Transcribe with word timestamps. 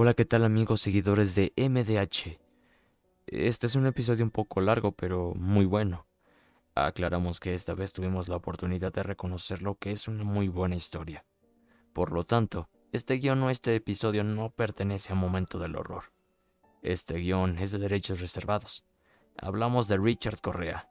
Hola, 0.00 0.14
¿qué 0.14 0.24
tal 0.24 0.44
amigos 0.44 0.80
seguidores 0.80 1.34
de 1.34 1.52
MDH? 1.56 2.38
Este 3.26 3.66
es 3.66 3.74
un 3.74 3.84
episodio 3.84 4.24
un 4.24 4.30
poco 4.30 4.60
largo, 4.60 4.92
pero 4.92 5.34
muy 5.34 5.66
bueno. 5.66 6.06
Aclaramos 6.76 7.40
que 7.40 7.52
esta 7.52 7.74
vez 7.74 7.92
tuvimos 7.92 8.28
la 8.28 8.36
oportunidad 8.36 8.92
de 8.92 9.02
reconocer 9.02 9.60
lo 9.60 9.74
que 9.74 9.90
es 9.90 10.06
una 10.06 10.22
muy 10.22 10.46
buena 10.46 10.76
historia. 10.76 11.24
Por 11.92 12.12
lo 12.12 12.22
tanto, 12.22 12.68
este 12.92 13.14
guion 13.14 13.42
o 13.42 13.50
este 13.50 13.74
episodio 13.74 14.22
no 14.22 14.50
pertenece 14.50 15.12
a 15.12 15.16
Momento 15.16 15.58
del 15.58 15.74
Horror. 15.74 16.12
Este 16.80 17.14
guion 17.14 17.58
es 17.58 17.72
de 17.72 17.80
derechos 17.80 18.20
reservados. 18.20 18.84
Hablamos 19.36 19.88
de 19.88 19.98
Richard 19.98 20.40
Correa, 20.40 20.88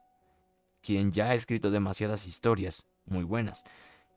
quien 0.82 1.12
ya 1.12 1.30
ha 1.30 1.34
escrito 1.34 1.70
demasiadas 1.70 2.26
historias, 2.26 2.86
muy 3.06 3.24
buenas, 3.24 3.64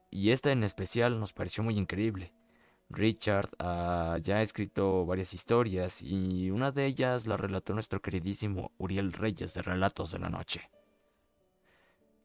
y 0.09 0.31
esta 0.31 0.51
en 0.51 0.65
especial 0.65 1.17
nos 1.17 1.31
pareció 1.31 1.63
muy 1.63 1.77
increíble. 1.77 2.33
Richard 2.91 3.49
ah, 3.59 4.17
ya 4.21 4.37
ha 4.37 4.41
escrito 4.41 5.05
varias 5.05 5.33
historias 5.33 6.01
y 6.01 6.51
una 6.51 6.71
de 6.71 6.85
ellas 6.85 7.27
la 7.27 7.37
relató 7.37 7.73
nuestro 7.73 8.01
queridísimo 8.01 8.71
Uriel 8.77 9.13
Reyes 9.13 9.53
de 9.53 9.61
Relatos 9.61 10.11
de 10.11 10.19
la 10.19 10.29
Noche. 10.29 10.69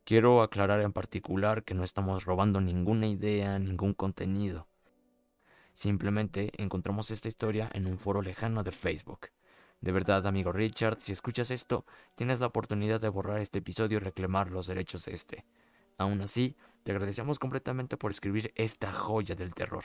Quiero 0.04 0.42
aclarar 0.42 0.80
en 0.82 0.92
particular 0.92 1.64
que 1.64 1.74
no 1.74 1.82
estamos 1.82 2.24
robando 2.26 2.60
ninguna 2.60 3.06
idea, 3.06 3.58
ningún 3.58 3.92
contenido. 3.94 4.68
Simplemente 5.72 6.52
encontramos 6.56 7.10
esta 7.10 7.28
historia 7.28 7.68
en 7.72 7.86
un 7.86 7.98
foro 7.98 8.22
lejano 8.22 8.62
de 8.62 8.72
Facebook. 8.72 9.30
De 9.80 9.92
verdad, 9.92 10.26
amigo 10.26 10.52
Richard, 10.52 11.00
si 11.00 11.12
escuchas 11.12 11.50
esto, 11.50 11.84
tienes 12.14 12.40
la 12.40 12.46
oportunidad 12.46 13.00
de 13.00 13.08
borrar 13.08 13.40
este 13.40 13.58
episodio 13.58 13.96
y 13.98 14.00
reclamar 14.00 14.50
los 14.50 14.66
derechos 14.66 15.04
de 15.04 15.12
este. 15.12 15.44
Aún 15.98 16.20
así, 16.20 16.56
te 16.82 16.92
agradecemos 16.92 17.38
completamente 17.38 17.96
por 17.96 18.10
escribir 18.10 18.52
esta 18.54 18.92
joya 18.92 19.34
del 19.34 19.54
terror. 19.54 19.84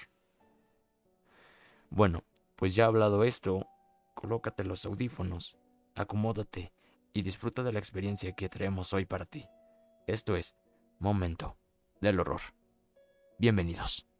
Bueno, 1.92 2.24
pues 2.56 2.74
ya 2.74 2.86
hablado 2.86 3.26
esto, 3.26 3.68
colócate 4.16 4.64
los 4.64 4.86
audífonos, 4.86 5.58
acomódate 5.94 6.72
y 7.14 7.22
disfruta 7.22 7.64
de 7.64 7.74
la 7.74 7.80
experiencia 7.80 8.32
que 8.32 8.48
traemos 8.48 8.94
hoy 8.94 9.06
para 9.06 9.26
ti. 9.26 9.46
Esto 10.08 10.38
es 10.38 10.56
Momento 11.00 11.58
del 12.00 12.22
Horror. 12.22 12.40
Bienvenidos. 13.40 14.11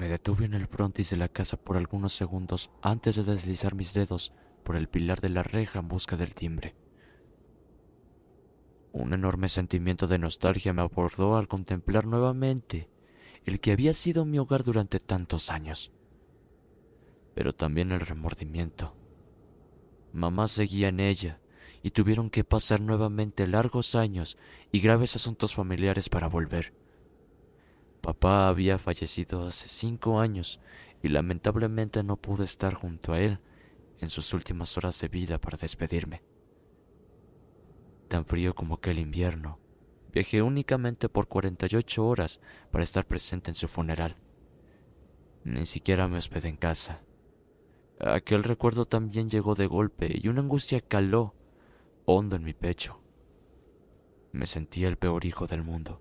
Me 0.00 0.08
detuve 0.08 0.46
en 0.46 0.54
el 0.54 0.66
frontis 0.66 1.10
de 1.10 1.18
la 1.18 1.28
casa 1.28 1.58
por 1.58 1.76
algunos 1.76 2.14
segundos 2.14 2.70
antes 2.80 3.16
de 3.16 3.22
deslizar 3.22 3.74
mis 3.74 3.92
dedos 3.92 4.32
por 4.64 4.76
el 4.76 4.88
pilar 4.88 5.20
de 5.20 5.28
la 5.28 5.42
reja 5.42 5.78
en 5.78 5.88
busca 5.88 6.16
del 6.16 6.34
timbre. 6.34 6.74
Un 8.92 9.12
enorme 9.12 9.50
sentimiento 9.50 10.06
de 10.06 10.18
nostalgia 10.18 10.72
me 10.72 10.80
abordó 10.80 11.36
al 11.36 11.48
contemplar 11.48 12.06
nuevamente 12.06 12.88
el 13.44 13.60
que 13.60 13.72
había 13.72 13.92
sido 13.92 14.24
mi 14.24 14.38
hogar 14.38 14.64
durante 14.64 15.00
tantos 15.00 15.50
años. 15.50 15.92
Pero 17.34 17.52
también 17.52 17.92
el 17.92 18.00
remordimiento. 18.00 18.96
Mamá 20.14 20.48
seguía 20.48 20.88
en 20.88 21.00
ella 21.00 21.42
y 21.82 21.90
tuvieron 21.90 22.30
que 22.30 22.42
pasar 22.42 22.80
nuevamente 22.80 23.46
largos 23.46 23.94
años 23.94 24.38
y 24.72 24.80
graves 24.80 25.14
asuntos 25.14 25.54
familiares 25.54 26.08
para 26.08 26.26
volver. 26.26 26.79
Papá 28.00 28.48
había 28.48 28.78
fallecido 28.78 29.46
hace 29.46 29.68
cinco 29.68 30.20
años 30.20 30.60
y 31.02 31.08
lamentablemente 31.08 32.02
no 32.02 32.16
pude 32.16 32.44
estar 32.44 32.74
junto 32.74 33.12
a 33.12 33.20
él 33.20 33.40
en 34.00 34.08
sus 34.08 34.32
últimas 34.32 34.76
horas 34.76 35.00
de 35.00 35.08
vida 35.08 35.38
para 35.38 35.58
despedirme. 35.58 36.22
Tan 38.08 38.24
frío 38.24 38.54
como 38.54 38.74
aquel 38.74 38.98
invierno, 38.98 39.58
viajé 40.12 40.42
únicamente 40.42 41.08
por 41.08 41.28
48 41.28 42.06
horas 42.06 42.40
para 42.70 42.84
estar 42.84 43.06
presente 43.06 43.50
en 43.50 43.54
su 43.54 43.68
funeral. 43.68 44.16
Ni 45.44 45.66
siquiera 45.66 46.08
me 46.08 46.18
hospedé 46.18 46.48
en 46.48 46.56
casa. 46.56 47.02
Aquel 48.00 48.44
recuerdo 48.44 48.86
también 48.86 49.28
llegó 49.28 49.54
de 49.54 49.66
golpe 49.66 50.10
y 50.12 50.28
una 50.28 50.40
angustia 50.40 50.80
caló 50.80 51.34
hondo 52.06 52.36
en 52.36 52.44
mi 52.44 52.54
pecho. 52.54 53.00
Me 54.32 54.46
sentía 54.46 54.88
el 54.88 54.96
peor 54.96 55.24
hijo 55.24 55.46
del 55.46 55.62
mundo. 55.62 56.00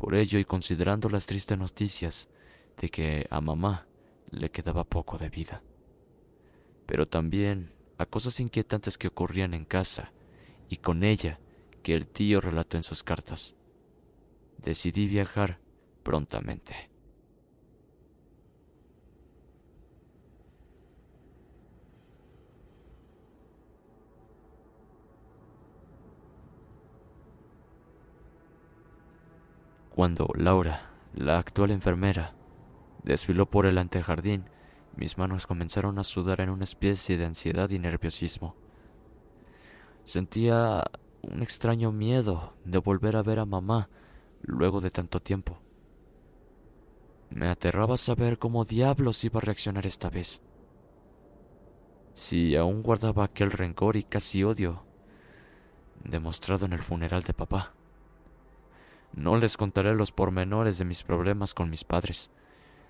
Por 0.00 0.14
ello 0.14 0.38
y 0.38 0.46
considerando 0.46 1.10
las 1.10 1.26
tristes 1.26 1.58
noticias 1.58 2.30
de 2.78 2.88
que 2.88 3.26
a 3.28 3.42
mamá 3.42 3.86
le 4.30 4.50
quedaba 4.50 4.84
poco 4.84 5.18
de 5.18 5.28
vida. 5.28 5.62
Pero 6.86 7.06
también 7.06 7.68
a 7.98 8.06
cosas 8.06 8.40
inquietantes 8.40 8.96
que 8.96 9.08
ocurrían 9.08 9.52
en 9.52 9.66
casa 9.66 10.10
y 10.70 10.78
con 10.78 11.04
ella 11.04 11.38
que 11.82 11.94
el 11.94 12.06
tío 12.06 12.40
relató 12.40 12.78
en 12.78 12.82
sus 12.82 13.02
cartas. 13.02 13.54
Decidí 14.56 15.06
viajar 15.06 15.58
prontamente. 16.02 16.89
Cuando 30.00 30.30
Laura, 30.34 30.88
la 31.12 31.38
actual 31.38 31.70
enfermera, 31.70 32.34
desfiló 33.02 33.50
por 33.50 33.66
el 33.66 33.76
antejardín, 33.76 34.48
mis 34.96 35.18
manos 35.18 35.46
comenzaron 35.46 35.98
a 35.98 36.04
sudar 36.04 36.40
en 36.40 36.48
una 36.48 36.64
especie 36.64 37.18
de 37.18 37.26
ansiedad 37.26 37.68
y 37.68 37.78
nerviosismo. 37.78 38.56
Sentía 40.04 40.82
un 41.20 41.42
extraño 41.42 41.92
miedo 41.92 42.54
de 42.64 42.78
volver 42.78 43.14
a 43.14 43.22
ver 43.22 43.40
a 43.40 43.44
mamá 43.44 43.90
luego 44.40 44.80
de 44.80 44.90
tanto 44.90 45.20
tiempo. 45.20 45.60
Me 47.28 47.50
aterraba 47.50 47.98
saber 47.98 48.38
cómo 48.38 48.64
diablos 48.64 49.22
iba 49.24 49.36
a 49.36 49.42
reaccionar 49.42 49.84
esta 49.84 50.08
vez. 50.08 50.40
Si 52.14 52.56
aún 52.56 52.82
guardaba 52.82 53.24
aquel 53.24 53.50
rencor 53.50 53.96
y 53.96 54.04
casi 54.04 54.44
odio 54.44 54.82
demostrado 56.02 56.64
en 56.64 56.72
el 56.72 56.82
funeral 56.82 57.22
de 57.22 57.34
papá. 57.34 57.74
No 59.12 59.36
les 59.36 59.56
contaré 59.56 59.94
los 59.94 60.12
pormenores 60.12 60.78
de 60.78 60.84
mis 60.84 61.02
problemas 61.02 61.54
con 61.54 61.70
mis 61.70 61.84
padres. 61.84 62.30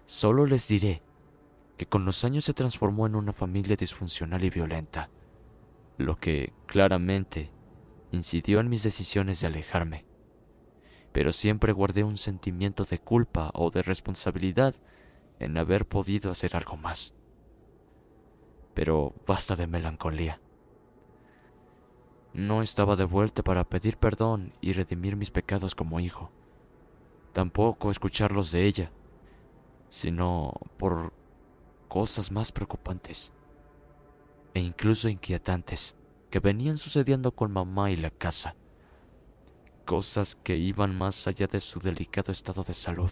Solo 0.07 0.47
les 0.47 0.69
diré 0.69 1.03
que 1.77 1.87
con 1.87 2.05
los 2.05 2.25
años 2.25 2.45
se 2.45 2.53
transformó 2.53 3.07
en 3.07 3.15
una 3.15 3.33
familia 3.33 3.77
disfuncional 3.77 4.45
y 4.45 4.51
violenta, 4.51 5.09
lo 5.97 6.17
que 6.17 6.53
claramente 6.67 7.51
incidió 8.11 8.61
en 8.61 8.69
mis 8.69 8.83
decisiones 8.83 9.41
de 9.41 9.47
alejarme. 9.47 10.05
Pero 11.13 11.33
siempre 11.33 11.73
guardé 11.73 12.05
un 12.05 12.19
sentimiento 12.19 12.85
de 12.85 12.99
culpa 12.99 13.51
o 13.55 13.71
de 13.71 13.83
responsabilidad 13.83 14.75
en 15.39 15.57
haber 15.57 15.87
podido 15.87 16.31
hacer 16.31 16.55
algo 16.55 16.77
más. 16.77 17.15
Pero 18.75 19.15
basta 19.27 19.57
de 19.57 19.67
melancolía. 19.67 20.41
No 22.33 22.63
estaba 22.63 22.97
de 22.97 23.05
vuelta 23.05 23.43
para 23.43 23.69
pedir 23.69 23.97
perdón 23.97 24.53
y 24.61 24.73
redimir 24.73 25.17
mis 25.17 25.31
pecados 25.31 25.75
como 25.75 26.01
hijo. 26.01 26.31
Tampoco 27.33 27.91
escucharlos 27.91 28.53
de 28.53 28.67
ella, 28.67 28.93
sino 29.89 30.53
por 30.79 31.13
cosas 31.89 32.31
más 32.31 32.53
preocupantes 32.53 33.33
e 34.55 34.61
incluso 34.61 35.09
inquietantes 35.09 35.97
que 36.31 36.41
venían 36.41 36.79
sucediendo 36.79 37.33
con 37.33 37.53
mamá 37.53 37.91
y 37.91 37.97
la 37.97 38.11
casa. 38.11 38.55
Cosas 39.85 40.37
que 40.37 40.57
iban 40.57 40.97
más 40.97 41.27
allá 41.27 41.49
de 41.49 41.61
su 41.61 41.81
delicado 41.81 42.31
estado 42.31 42.63
de 42.63 42.75
salud. 42.75 43.11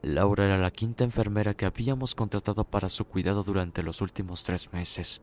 Laura 0.00 0.46
era 0.46 0.58
la 0.58 0.70
quinta 0.70 1.04
enfermera 1.04 1.54
que 1.54 1.66
habíamos 1.66 2.14
contratado 2.14 2.64
para 2.64 2.88
su 2.88 3.04
cuidado 3.04 3.44
durante 3.44 3.82
los 3.82 4.00
últimos 4.00 4.42
tres 4.42 4.72
meses. 4.72 5.20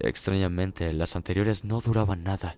Extrañamente, 0.00 0.92
las 0.94 1.14
anteriores 1.14 1.64
no 1.64 1.80
duraban 1.80 2.22
nada. 2.22 2.56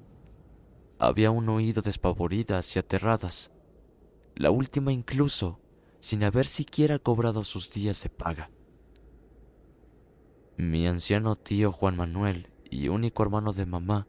Había 1.01 1.33
un 1.33 1.49
oído 1.49 1.83
despavoridas 1.83 2.77
y 2.77 2.79
aterradas. 2.79 3.51
La 4.37 4.53
última 4.53 4.93
incluso, 4.93 5.61
sin 5.99 6.23
haber 6.23 6.47
siquiera 6.47 7.01
cobrado 7.01 7.43
sus 7.43 7.73
días 7.73 8.01
de 8.05 8.11
paga. 8.11 8.51
Mi 10.57 10.87
anciano 10.87 11.35
tío 11.35 11.73
Juan 11.73 11.97
Manuel 11.97 12.53
y 12.71 12.89
único 12.89 13.25
hermano 13.25 13.53
de 13.53 13.67
mamá 13.67 14.07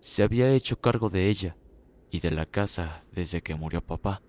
se 0.00 0.24
había 0.24 0.52
hecho 0.52 0.80
cargo 0.80 1.10
de 1.10 1.28
ella 1.28 1.56
y 2.10 2.18
de 2.18 2.32
la 2.32 2.44
casa 2.44 3.04
desde 3.12 3.40
que 3.40 3.54
murió 3.54 3.86
papá, 3.86 4.22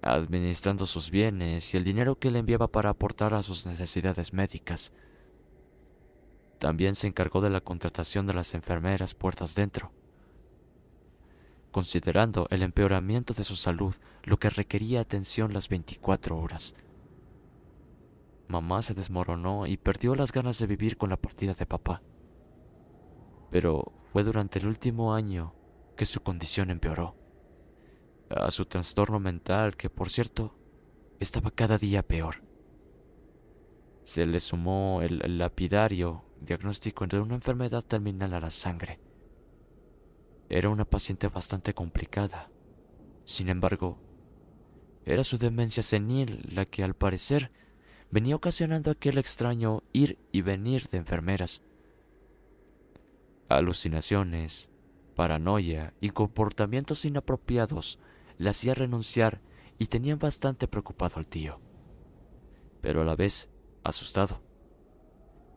administrando 0.00 0.86
sus 0.86 1.10
bienes 1.10 1.74
y 1.74 1.76
el 1.76 1.84
dinero 1.84 2.20
que 2.20 2.30
le 2.30 2.38
enviaba 2.38 2.68
para 2.68 2.90
aportar 2.90 3.34
a 3.34 3.42
sus 3.42 3.66
necesidades 3.66 4.32
médicas. 4.32 4.92
También 6.60 6.94
se 6.94 7.06
encargó 7.06 7.40
de 7.40 7.48
la 7.48 7.62
contratación 7.62 8.26
de 8.26 8.34
las 8.34 8.52
enfermeras 8.52 9.14
puertas 9.14 9.54
dentro, 9.54 9.92
considerando 11.70 12.46
el 12.50 12.62
empeoramiento 12.62 13.32
de 13.32 13.44
su 13.44 13.56
salud, 13.56 13.94
lo 14.24 14.38
que 14.38 14.50
requería 14.50 15.00
atención 15.00 15.54
las 15.54 15.70
24 15.70 16.38
horas. 16.38 16.74
Mamá 18.46 18.82
se 18.82 18.92
desmoronó 18.92 19.66
y 19.66 19.78
perdió 19.78 20.14
las 20.14 20.32
ganas 20.32 20.58
de 20.58 20.66
vivir 20.66 20.98
con 20.98 21.08
la 21.08 21.16
partida 21.16 21.54
de 21.54 21.64
papá. 21.64 22.02
Pero 23.50 23.94
fue 24.12 24.22
durante 24.22 24.58
el 24.58 24.66
último 24.66 25.14
año 25.14 25.54
que 25.96 26.04
su 26.04 26.20
condición 26.20 26.70
empeoró. 26.70 27.16
A 28.28 28.50
su 28.50 28.66
trastorno 28.66 29.18
mental, 29.18 29.78
que 29.78 29.88
por 29.88 30.10
cierto, 30.10 30.54
estaba 31.20 31.50
cada 31.52 31.78
día 31.78 32.02
peor. 32.02 32.42
Se 34.02 34.26
le 34.26 34.40
sumó 34.40 35.00
el 35.00 35.38
lapidario 35.38 36.24
diagnóstico 36.40 37.06
de 37.06 37.20
una 37.20 37.34
enfermedad 37.34 37.84
terminal 37.84 38.34
a 38.34 38.40
la 38.40 38.50
sangre. 38.50 38.98
Era 40.48 40.68
una 40.68 40.84
paciente 40.84 41.28
bastante 41.28 41.74
complicada. 41.74 42.50
Sin 43.24 43.48
embargo, 43.48 43.98
era 45.04 45.22
su 45.22 45.38
demencia 45.38 45.82
senil 45.82 46.42
la 46.52 46.64
que 46.64 46.82
al 46.82 46.94
parecer 46.94 47.52
venía 48.10 48.36
ocasionando 48.36 48.90
aquel 48.90 49.18
extraño 49.18 49.82
ir 49.92 50.18
y 50.32 50.42
venir 50.42 50.88
de 50.88 50.98
enfermeras. 50.98 51.62
Alucinaciones, 53.48 54.70
paranoia 55.14 55.94
y 56.00 56.10
comportamientos 56.10 57.04
inapropiados 57.04 57.98
le 58.38 58.50
hacía 58.50 58.74
renunciar 58.74 59.40
y 59.78 59.86
tenían 59.86 60.18
bastante 60.18 60.66
preocupado 60.68 61.18
al 61.18 61.26
tío, 61.26 61.60
pero 62.80 63.02
a 63.02 63.04
la 63.04 63.16
vez 63.16 63.48
asustado 63.82 64.49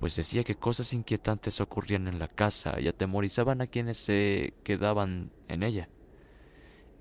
pues 0.04 0.18
decía 0.18 0.44
que 0.44 0.58
cosas 0.58 0.92
inquietantes 0.92 1.62
ocurrían 1.62 2.10
en 2.10 2.20
la 2.20 2.28
casa 2.28 2.78
y 2.82 2.90
atemorizaban 2.90 3.62
a 3.62 3.68
quienes 3.68 3.98
se 3.98 4.54
quedaban 4.66 5.32
en 5.48 5.64
ella. 5.64 5.88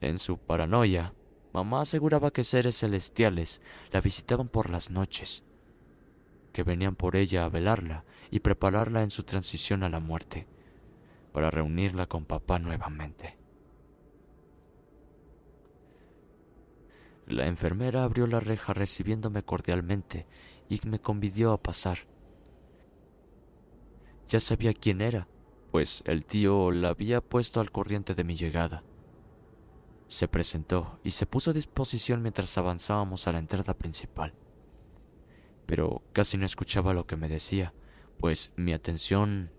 En 0.00 0.20
su 0.20 0.38
paranoia, 0.38 1.12
mamá 1.52 1.81
aseguraba 1.81 2.31
que 2.31 2.44
seres 2.44 2.78
celestiales 2.78 3.60
la 3.90 4.00
visitaban 4.00 4.49
por 4.49 4.70
las 4.70 4.90
noches, 4.90 5.43
que 6.52 6.62
venían 6.62 6.94
por 6.94 7.16
ella 7.16 7.44
a 7.44 7.49
velarla 7.49 8.04
y 8.31 8.38
prepararla 8.38 9.02
en 9.02 9.10
su 9.10 9.25
transición 9.25 9.82
a 9.82 9.88
la 9.88 9.99
muerte, 9.99 10.46
para 11.32 11.50
reunirla 11.50 12.06
con 12.06 12.25
papá 12.25 12.60
nuevamente. 12.60 13.37
La 17.26 17.49
enfermera 17.49 18.04
abrió 18.04 18.28
la 18.28 18.38
reja 18.38 18.72
recibiéndome 18.72 19.43
cordialmente 19.43 20.28
y 20.69 20.78
me 20.87 21.00
convidió 21.00 21.50
a 21.50 21.60
pasar. 21.60 22.12
Ya 24.28 24.40
sabía 24.40 24.72
quién 24.72 25.00
era, 25.00 25.28
pues 25.70 26.02
el 26.06 26.24
tío 26.24 26.70
la 26.70 26.90
había 26.90 27.20
puesto 27.20 27.60
al 27.60 27.70
corriente 27.70 28.14
de 28.14 28.24
mi 28.24 28.36
llegada. 28.36 28.82
Se 30.06 30.28
presentó 30.28 30.98
y 31.02 31.12
se 31.12 31.26
puso 31.26 31.50
a 31.50 31.54
disposición 31.54 32.22
mientras 32.22 32.56
avanzábamos 32.58 33.26
a 33.26 33.32
la 33.32 33.38
entrada 33.38 33.74
principal. 33.74 34.34
Pero 35.66 36.02
casi 36.12 36.36
no 36.36 36.44
escuchaba 36.44 36.92
lo 36.92 37.06
que 37.06 37.16
me 37.16 37.28
decía, 37.28 37.72
pues 38.19 38.52
mi 38.56 38.72
atención 38.72 39.50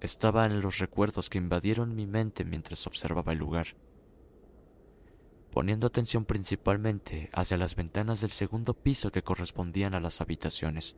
estaba 0.00 0.44
en 0.44 0.60
los 0.60 0.78
recuerdos 0.78 1.30
que 1.30 1.38
invadieron 1.38 1.96
mi 1.96 2.06
mente 2.06 2.44
mientras 2.44 2.86
observaba 2.86 3.32
el 3.32 3.38
lugar, 3.38 3.68
poniendo 5.50 5.86
atención 5.86 6.26
principalmente 6.26 7.30
hacia 7.32 7.56
las 7.56 7.74
ventanas 7.74 8.20
del 8.20 8.30
segundo 8.30 8.74
piso 8.74 9.10
que 9.10 9.22
correspondían 9.22 9.94
a 9.94 10.00
las 10.00 10.20
habitaciones, 10.20 10.96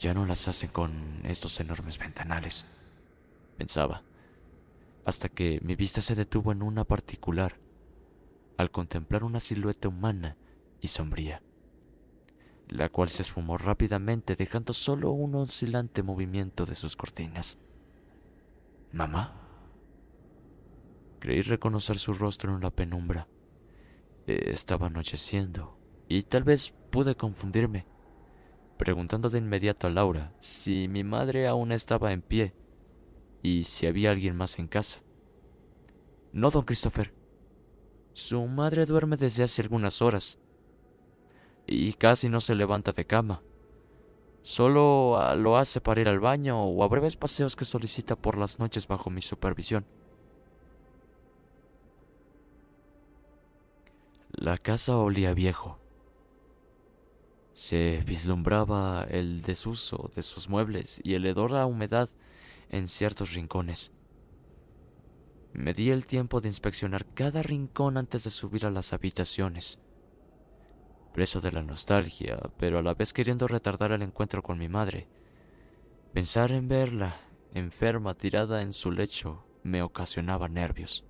ya 0.00 0.14
no 0.14 0.24
las 0.24 0.48
hacen 0.48 0.70
con 0.70 0.90
estos 1.24 1.60
enormes 1.60 1.98
ventanales, 1.98 2.64
pensaba, 3.58 4.02
hasta 5.04 5.28
que 5.28 5.60
mi 5.62 5.76
vista 5.76 6.00
se 6.00 6.14
detuvo 6.14 6.52
en 6.52 6.62
una 6.62 6.84
particular, 6.84 7.60
al 8.56 8.70
contemplar 8.70 9.24
una 9.24 9.40
silueta 9.40 9.88
humana 9.88 10.38
y 10.80 10.88
sombría, 10.88 11.42
la 12.68 12.88
cual 12.88 13.10
se 13.10 13.22
esfumó 13.22 13.58
rápidamente 13.58 14.36
dejando 14.36 14.72
solo 14.72 15.10
un 15.10 15.34
oscilante 15.34 16.02
movimiento 16.02 16.64
de 16.64 16.76
sus 16.76 16.96
cortinas. 16.96 17.58
¿Mamá? 18.92 19.36
Creí 21.18 21.42
reconocer 21.42 21.98
su 21.98 22.14
rostro 22.14 22.54
en 22.54 22.62
la 22.62 22.70
penumbra. 22.70 23.28
Estaba 24.26 24.86
anocheciendo 24.86 25.76
y 26.08 26.22
tal 26.22 26.44
vez 26.44 26.72
pude 26.90 27.14
confundirme 27.16 27.86
preguntando 28.80 29.28
de 29.28 29.36
inmediato 29.36 29.86
a 29.86 29.90
Laura 29.90 30.32
si 30.40 30.88
mi 30.88 31.04
madre 31.04 31.46
aún 31.46 31.70
estaba 31.70 32.12
en 32.12 32.22
pie 32.22 32.54
y 33.42 33.64
si 33.64 33.86
había 33.86 34.10
alguien 34.10 34.34
más 34.34 34.58
en 34.58 34.68
casa. 34.68 35.02
No, 36.32 36.50
don 36.50 36.64
Christopher. 36.64 37.12
Su 38.14 38.40
madre 38.46 38.86
duerme 38.86 39.18
desde 39.18 39.42
hace 39.42 39.60
algunas 39.60 40.00
horas 40.00 40.38
y 41.66 41.92
casi 41.92 42.30
no 42.30 42.40
se 42.40 42.54
levanta 42.54 42.92
de 42.92 43.04
cama. 43.04 43.42
Solo 44.40 45.18
ah, 45.18 45.34
lo 45.34 45.58
hace 45.58 45.82
para 45.82 46.00
ir 46.00 46.08
al 46.08 46.18
baño 46.18 46.64
o 46.64 46.82
a 46.82 46.88
breves 46.88 47.16
paseos 47.16 47.56
que 47.56 47.66
solicita 47.66 48.16
por 48.16 48.38
las 48.38 48.58
noches 48.58 48.88
bajo 48.88 49.10
mi 49.10 49.20
supervisión. 49.20 49.84
La 54.30 54.56
casa 54.56 54.96
olía 54.96 55.34
viejo 55.34 55.80
se 57.60 58.02
vislumbraba 58.06 59.06
el 59.10 59.42
desuso 59.42 60.10
de 60.16 60.22
sus 60.22 60.48
muebles 60.48 60.98
y 61.04 61.12
el 61.12 61.26
hedor 61.26 61.54
a 61.54 61.66
humedad 61.66 62.08
en 62.70 62.88
ciertos 62.88 63.34
rincones. 63.34 63.92
Me 65.52 65.74
di 65.74 65.90
el 65.90 66.06
tiempo 66.06 66.40
de 66.40 66.48
inspeccionar 66.48 67.04
cada 67.12 67.42
rincón 67.42 67.98
antes 67.98 68.24
de 68.24 68.30
subir 68.30 68.64
a 68.64 68.70
las 68.70 68.94
habitaciones. 68.94 69.78
Preso 71.12 71.42
de 71.42 71.52
la 71.52 71.60
nostalgia, 71.60 72.38
pero 72.56 72.78
a 72.78 72.82
la 72.82 72.94
vez 72.94 73.12
queriendo 73.12 73.46
retardar 73.46 73.92
el 73.92 74.00
encuentro 74.00 74.42
con 74.42 74.56
mi 74.56 74.70
madre. 74.70 75.06
Pensar 76.14 76.52
en 76.52 76.66
verla, 76.66 77.20
enferma, 77.52 78.14
tirada 78.14 78.62
en 78.62 78.72
su 78.72 78.90
lecho, 78.90 79.44
me 79.64 79.82
ocasionaba 79.82 80.48
nervios. 80.48 81.04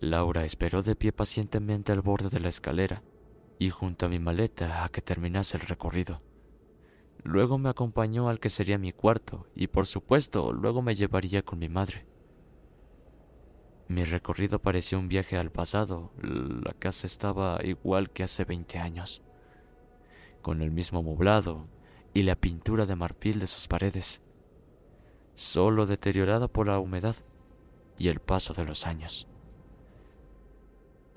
Laura 0.00 0.44
esperó 0.44 0.82
de 0.82 0.94
pie 0.94 1.12
pacientemente 1.12 1.92
al 1.92 2.02
borde 2.02 2.28
de 2.28 2.40
la 2.40 2.48
escalera 2.48 3.02
y 3.58 3.70
junto 3.70 4.06
a 4.06 4.08
mi 4.08 4.18
maleta 4.18 4.84
a 4.84 4.90
que 4.90 5.00
terminase 5.00 5.56
el 5.56 5.62
recorrido. 5.62 6.20
Luego 7.22 7.56
me 7.56 7.70
acompañó 7.70 8.28
al 8.28 8.38
que 8.38 8.50
sería 8.50 8.78
mi 8.78 8.92
cuarto 8.92 9.46
y 9.54 9.68
por 9.68 9.86
supuesto 9.86 10.52
luego 10.52 10.82
me 10.82 10.94
llevaría 10.94 11.42
con 11.42 11.58
mi 11.58 11.68
madre. 11.68 12.06
Mi 13.88 14.04
recorrido 14.04 14.60
parecía 14.60 14.98
un 14.98 15.08
viaje 15.08 15.38
al 15.38 15.50
pasado. 15.50 16.12
La 16.20 16.74
casa 16.74 17.06
estaba 17.06 17.58
igual 17.64 18.10
que 18.10 18.22
hace 18.24 18.44
20 18.44 18.78
años, 18.78 19.22
con 20.42 20.60
el 20.60 20.72
mismo 20.72 21.02
moblado 21.02 21.68
y 22.12 22.22
la 22.22 22.36
pintura 22.36 22.84
de 22.84 22.96
marfil 22.96 23.38
de 23.38 23.46
sus 23.46 23.66
paredes, 23.66 24.22
solo 25.34 25.86
deteriorada 25.86 26.48
por 26.48 26.66
la 26.66 26.78
humedad 26.80 27.16
y 27.96 28.08
el 28.08 28.20
paso 28.20 28.52
de 28.52 28.64
los 28.64 28.86
años. 28.86 29.28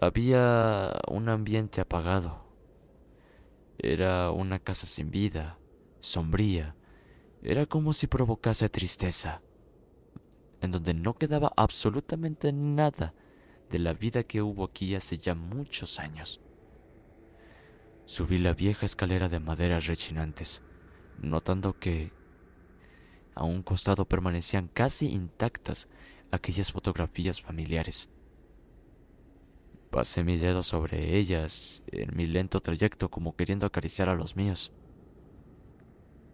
Había 0.01 0.93
un 1.07 1.29
ambiente 1.29 1.81
apagado. 1.81 2.45
Era 3.77 4.31
una 4.31 4.59
casa 4.59 4.87
sin 4.87 5.11
vida, 5.11 5.59
sombría. 5.99 6.75
Era 7.41 7.65
como 7.65 7.93
si 7.93 8.07
provocase 8.07 8.69
tristeza 8.69 9.41
en 10.61 10.71
donde 10.71 10.93
no 10.93 11.15
quedaba 11.15 11.51
absolutamente 11.55 12.51
nada 12.51 13.13
de 13.69 13.79
la 13.79 13.93
vida 13.93 14.23
que 14.23 14.41
hubo 14.41 14.65
aquí 14.65 14.95
hace 14.95 15.17
ya 15.17 15.35
muchos 15.35 15.99
años. 15.99 16.41
Subí 18.05 18.39
la 18.39 18.53
vieja 18.53 18.85
escalera 18.85 19.29
de 19.29 19.39
maderas 19.39 19.85
rechinantes, 19.85 20.61
notando 21.21 21.77
que 21.77 22.11
a 23.35 23.43
un 23.43 23.61
costado 23.61 24.05
permanecían 24.05 24.67
casi 24.67 25.07
intactas 25.07 25.87
aquellas 26.31 26.71
fotografías 26.71 27.41
familiares. 27.41 28.09
Pasé 29.89 30.23
mis 30.23 30.39
dedos 30.39 30.67
sobre 30.67 31.17
ellas 31.17 31.81
en 31.87 32.15
mi 32.15 32.27
lento 32.27 32.59
trayecto 32.59 33.09
como 33.09 33.35
queriendo 33.35 33.65
acariciar 33.65 34.07
a 34.07 34.15
los 34.15 34.35
míos. 34.35 34.71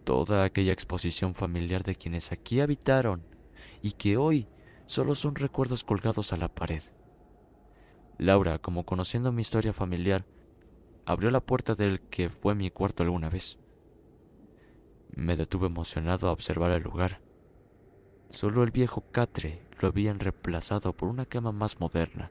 Toda 0.04 0.44
aquella 0.44 0.72
exposición 0.72 1.34
familiar 1.34 1.82
de 1.82 1.94
quienes 1.94 2.32
aquí 2.32 2.60
habitaron 2.60 3.22
y 3.80 3.92
que 3.92 4.18
hoy 4.18 4.46
solo 4.84 5.14
son 5.14 5.36
recuerdos 5.36 5.84
colgados 5.84 6.34
a 6.34 6.36
la 6.36 6.48
pared. 6.48 6.82
Laura, 8.18 8.58
como 8.58 8.84
conociendo 8.84 9.32
mi 9.32 9.40
historia 9.40 9.72
familiar, 9.72 10.26
abrió 11.06 11.30
la 11.30 11.40
puerta 11.40 11.74
del 11.74 12.00
que 12.00 12.28
fue 12.28 12.54
mi 12.54 12.70
cuarto 12.70 13.02
alguna 13.02 13.30
vez. 13.30 13.58
Me 15.14 15.34
detuve 15.36 15.66
emocionado 15.66 16.28
a 16.28 16.32
observar 16.32 16.72
el 16.72 16.82
lugar. 16.82 17.20
Solo 18.28 18.62
el 18.62 18.70
viejo 18.70 19.02
catre 19.12 19.62
lo 19.80 19.88
habían 19.88 20.20
reemplazado 20.20 20.92
por 20.92 21.08
una 21.08 21.24
cama 21.24 21.52
más 21.52 21.80
moderna. 21.80 22.30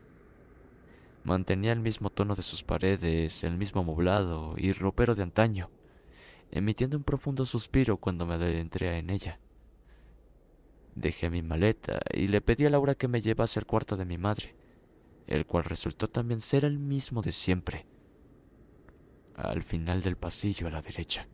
Mantenía 1.25 1.71
el 1.71 1.79
mismo 1.79 2.11
tono 2.11 2.35
de 2.35 2.43
sus 2.43 2.63
paredes, 2.63 3.43
el 3.43 3.57
mismo 3.57 3.83
moblado 3.83 4.53
y 4.57 4.73
ropero 4.73 5.15
de 5.15 5.23
antaño, 5.23 5.71
emitiendo 6.51 6.97
un 6.97 7.03
profundo 7.03 7.47
suspiro 7.47 7.97
cuando 7.97 8.27
me 8.27 8.35
adentré 8.35 8.99
en 8.99 9.09
ella. 9.09 9.39
Dejé 10.93 11.31
mi 11.31 11.41
maleta 11.41 11.99
y 12.13 12.27
le 12.27 12.41
pedí 12.41 12.67
a 12.67 12.69
Laura 12.69 12.93
que 12.93 13.07
me 13.07 13.21
llevase 13.21 13.59
al 13.59 13.65
cuarto 13.65 13.97
de 13.97 14.05
mi 14.05 14.19
madre, 14.19 14.55
el 15.25 15.47
cual 15.47 15.63
resultó 15.63 16.07
también 16.07 16.41
ser 16.41 16.63
el 16.63 16.77
mismo 16.77 17.23
de 17.23 17.31
siempre, 17.31 17.87
al 19.33 19.63
final 19.63 20.03
del 20.03 20.17
pasillo 20.17 20.67
a 20.67 20.71
la 20.71 20.83
derecha. 20.83 21.27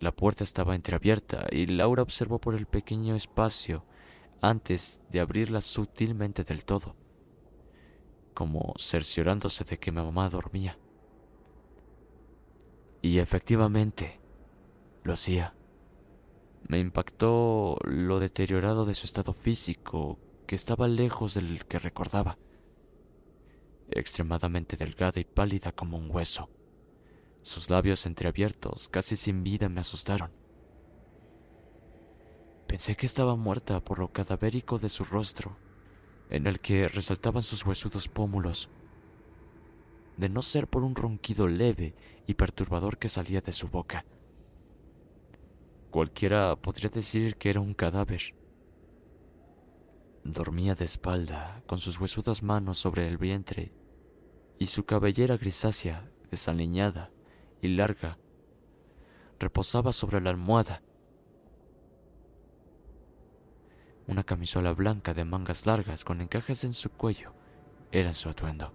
La 0.00 0.10
puerta 0.10 0.42
estaba 0.42 0.74
entreabierta 0.74 1.46
y 1.52 1.66
Laura 1.66 2.02
observó 2.02 2.40
por 2.40 2.56
el 2.56 2.66
pequeño 2.66 3.14
espacio 3.14 3.86
antes 4.42 5.00
de 5.10 5.20
abrirla 5.20 5.60
sutilmente 5.60 6.42
del 6.42 6.64
todo, 6.64 6.96
como 8.36 8.74
cerciorándose 8.76 9.64
de 9.64 9.78
que 9.78 9.90
mi 9.90 10.02
mamá 10.02 10.28
dormía. 10.28 10.78
Y 13.00 13.18
efectivamente, 13.18 14.20
lo 15.04 15.14
hacía. 15.14 15.54
Me 16.68 16.78
impactó 16.78 17.78
lo 17.82 18.20
deteriorado 18.20 18.84
de 18.84 18.94
su 18.94 19.06
estado 19.06 19.32
físico, 19.32 20.18
que 20.46 20.54
estaba 20.54 20.86
lejos 20.86 21.32
del 21.32 21.64
que 21.64 21.78
recordaba. 21.78 22.36
Extremadamente 23.88 24.76
delgada 24.76 25.18
y 25.18 25.24
pálida 25.24 25.72
como 25.72 25.96
un 25.96 26.10
hueso. 26.10 26.50
Sus 27.40 27.70
labios 27.70 28.04
entreabiertos, 28.04 28.90
casi 28.90 29.16
sin 29.16 29.44
vida, 29.44 29.70
me 29.70 29.80
asustaron. 29.80 30.30
Pensé 32.66 32.96
que 32.96 33.06
estaba 33.06 33.34
muerta 33.34 33.82
por 33.82 33.98
lo 33.98 34.12
cadavérico 34.12 34.78
de 34.78 34.90
su 34.90 35.04
rostro, 35.04 35.56
en 36.30 36.46
el 36.46 36.60
que 36.60 36.88
resaltaban 36.88 37.42
sus 37.42 37.64
huesudos 37.64 38.08
pómulos, 38.08 38.68
de 40.16 40.28
no 40.28 40.42
ser 40.42 40.66
por 40.66 40.82
un 40.82 40.94
ronquido 40.94 41.46
leve 41.48 41.94
y 42.26 42.34
perturbador 42.34 42.98
que 42.98 43.08
salía 43.08 43.40
de 43.40 43.52
su 43.52 43.68
boca. 43.68 44.04
Cualquiera 45.90 46.56
podría 46.56 46.90
decir 46.90 47.36
que 47.36 47.50
era 47.50 47.60
un 47.60 47.74
cadáver. 47.74 48.34
Dormía 50.24 50.74
de 50.74 50.84
espalda, 50.84 51.62
con 51.66 51.78
sus 51.78 52.00
huesudas 52.00 52.42
manos 52.42 52.78
sobre 52.78 53.06
el 53.06 53.18
vientre, 53.18 53.72
y 54.58 54.66
su 54.66 54.84
cabellera 54.84 55.36
grisácea, 55.36 56.10
desaliñada 56.30 57.10
y 57.62 57.68
larga, 57.68 58.18
reposaba 59.38 59.92
sobre 59.92 60.20
la 60.20 60.30
almohada. 60.30 60.82
Una 64.08 64.22
camisola 64.22 64.72
blanca 64.72 65.14
de 65.14 65.24
mangas 65.24 65.66
largas 65.66 66.04
con 66.04 66.20
encajes 66.20 66.62
en 66.64 66.74
su 66.74 66.90
cuello 66.90 67.32
era 67.90 68.12
su 68.12 68.28
atuendo. 68.28 68.72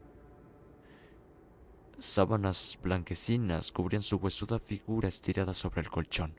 Sábanas 2.00 2.78
blanquecinas 2.84 3.72
cubrían 3.72 4.02
su 4.02 4.18
huesuda 4.18 4.60
figura 4.60 5.08
estirada 5.08 5.54
sobre 5.54 5.82
el 5.82 5.90
colchón. 5.90 6.34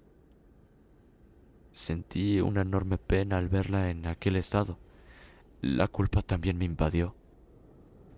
Sentí 1.73 2.41
una 2.41 2.63
enorme 2.63 2.99
pena 2.99 3.39
al 3.39 3.49
verla 3.49 3.89
en 3.89 4.07
aquel 4.07 4.37
estado. 4.37 4.79
La 5.63 5.89
culpa 5.89 6.21
también 6.21 6.59
me 6.59 6.67
invadió. 6.67 7.15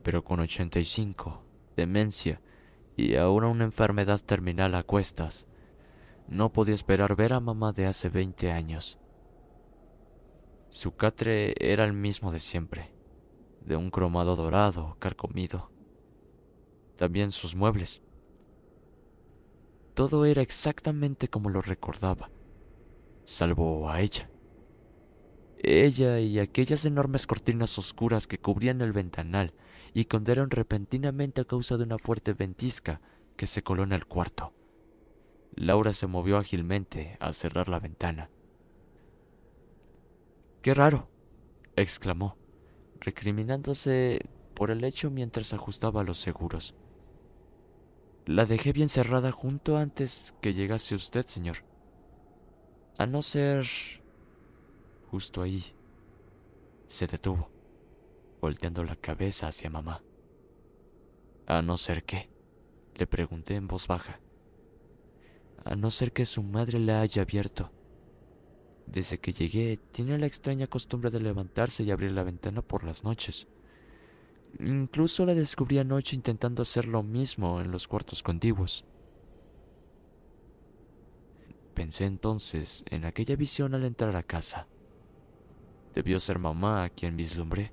Pero 0.03 0.25
con 0.25 0.41
85, 0.41 1.45
demencia 1.77 2.41
y 2.97 3.17
ahora 3.17 3.49
una 3.49 3.65
enfermedad 3.65 4.21
terminal 4.21 4.75
a 4.75 4.83
cuestas, 4.83 5.47
no 6.27 6.53
podía 6.53 6.75
esperar 6.75 7.17
ver 7.17 7.33
a 7.33 7.41
mamá 7.41 7.73
de 7.73 7.87
hace 7.87 8.09
20 8.09 8.51
años. 8.51 8.99
Su 10.75 10.97
catre 10.97 11.55
era 11.61 11.85
el 11.85 11.93
mismo 11.93 12.33
de 12.33 12.41
siempre, 12.41 12.91
de 13.65 13.77
un 13.77 13.93
cromado 13.93 14.35
dorado, 14.35 14.97
carcomido. 14.99 15.71
También 16.97 17.31
sus 17.31 17.55
muebles. 17.55 18.03
Todo 19.95 20.25
era 20.25 20.43
exactamente 20.43 21.29
como 21.29 21.49
lo 21.49 21.63
recordaba 21.63 22.29
salvo 23.23 23.89
a 23.89 24.01
ella. 24.01 24.29
Ella 25.59 26.19
y 26.19 26.41
aquellas 26.41 26.85
enormes 26.85 27.29
cortinas 27.29 27.79
oscuras 27.79 28.27
que 28.27 28.39
cubrían 28.39 28.81
el 28.81 28.93
ventanal 28.93 29.55
y 29.95 30.07
condenaron 30.07 30.51
repentinamente 30.51 31.41
a 31.41 31.45
causa 31.45 31.77
de 31.77 31.85
una 31.85 31.99
fuerte 31.99 32.35
ventisca 32.35 33.01
que 33.37 33.47
se 33.47 33.63
coló 33.63 33.85
en 33.85 33.93
el 33.93 34.07
cuarto. 34.07 34.53
Laura 35.55 35.93
se 35.93 36.09
movió 36.09 36.37
ágilmente 36.37 37.17
a 37.21 37.33
cerrar 37.33 37.69
la 37.69 37.79
ventana. 37.79 38.29
¡Qué 40.65 40.73
raro! 40.73 41.11
exclamó, 41.77 42.39
recriminándose 42.99 44.21
por 44.55 44.71
el 44.71 44.83
hecho 44.83 45.11
mientras 45.11 45.53
ajustaba 45.53 46.05
los 46.05 46.17
seguros. 46.17 46.75
La 48.25 48.47
dejé 48.47 48.73
bien 48.73 48.89
cerrada 48.89 49.31
junto 49.31 49.77
antes 49.77 50.35
que 50.41 50.55
llegase 50.55 50.95
usted, 50.95 51.21
señor. 51.21 51.59
A 52.97 53.05
no 53.05 53.21
ser... 53.21 53.67
Justo 55.11 55.43
ahí. 55.43 55.63
Se 56.87 57.07
detuvo, 57.09 57.51
volteando 58.41 58.85
la 58.85 58.97
cabeza 58.97 59.49
hacia 59.49 59.69
mamá. 59.69 60.03
A 61.47 61.61
no 61.61 61.77
ser 61.77 62.05
qué, 62.05 62.31
le 62.95 63.07
pregunté 63.07 63.57
en 63.57 63.69
voz 63.69 63.87
baja. 63.87 64.19
A 65.67 65.77
no 65.77 65.91
ser 65.91 66.15
que 66.15 66.25
su 66.25 66.43
madre 66.43 66.79
la 66.79 67.03
haya 67.03 67.21
abierto. 67.21 67.71
Desde 68.87 69.19
que 69.19 69.33
llegué, 69.33 69.79
tiene 69.93 70.19
la 70.19 70.27
extraña 70.27 70.67
costumbre 70.67 71.11
de 71.11 71.21
levantarse 71.21 71.83
y 71.83 71.91
abrir 71.91 72.13
la 72.13 72.23
ventana 72.23 72.63
por 72.63 72.85
las 72.85 73.05
noches. 73.05 73.49
Incluso 74.61 75.27
la 75.27 75.35
descubrí 75.35 75.79
anoche 75.79 76.15
intentando 76.15 76.63
hacer 76.63 76.87
lo 76.87 77.03
mismo 77.03 77.61
en 77.61 77.71
los 77.71 77.89
cuartos 77.89 78.23
contiguos. 78.23 78.85
Pensé 81.75 82.05
entonces 82.05 82.85
en 82.91 83.05
aquella 83.05 83.35
visión 83.35 83.75
al 83.75 83.85
entrar 83.85 84.15
a 84.15 84.23
casa. 84.23 84.69
Debió 85.93 86.21
ser 86.21 86.39
mamá 86.39 86.85
a 86.85 86.91
quien 86.91 87.17
vislumbré, 87.17 87.73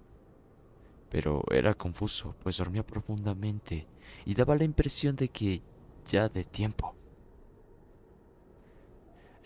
pero 1.09 1.43
era 1.51 1.75
confuso, 1.75 2.35
pues 2.41 2.57
dormía 2.57 2.85
profundamente 2.85 3.87
y 4.25 4.33
daba 4.33 4.55
la 4.55 4.63
impresión 4.63 5.15
de 5.15 5.29
que 5.29 5.61
ya 6.05 6.29
de 6.29 6.43
tiempo. 6.43 6.95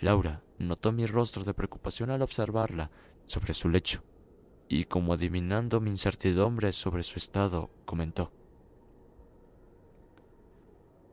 Laura 0.02 0.44
notó 0.58 0.92
mi 0.92 1.06
rostro 1.06 1.44
de 1.44 1.54
preocupación 1.54 2.10
al 2.10 2.22
observarla 2.22 2.92
sobre 3.26 3.54
su 3.54 3.70
lecho, 3.70 4.04
y 4.68 4.86
como 4.86 5.14
adivinando 5.14 5.80
mi 5.80 5.90
incertidumbre 5.90 6.72
sobre 6.72 7.04
su 7.04 7.18
estado, 7.18 7.70
comentó. 7.86 8.32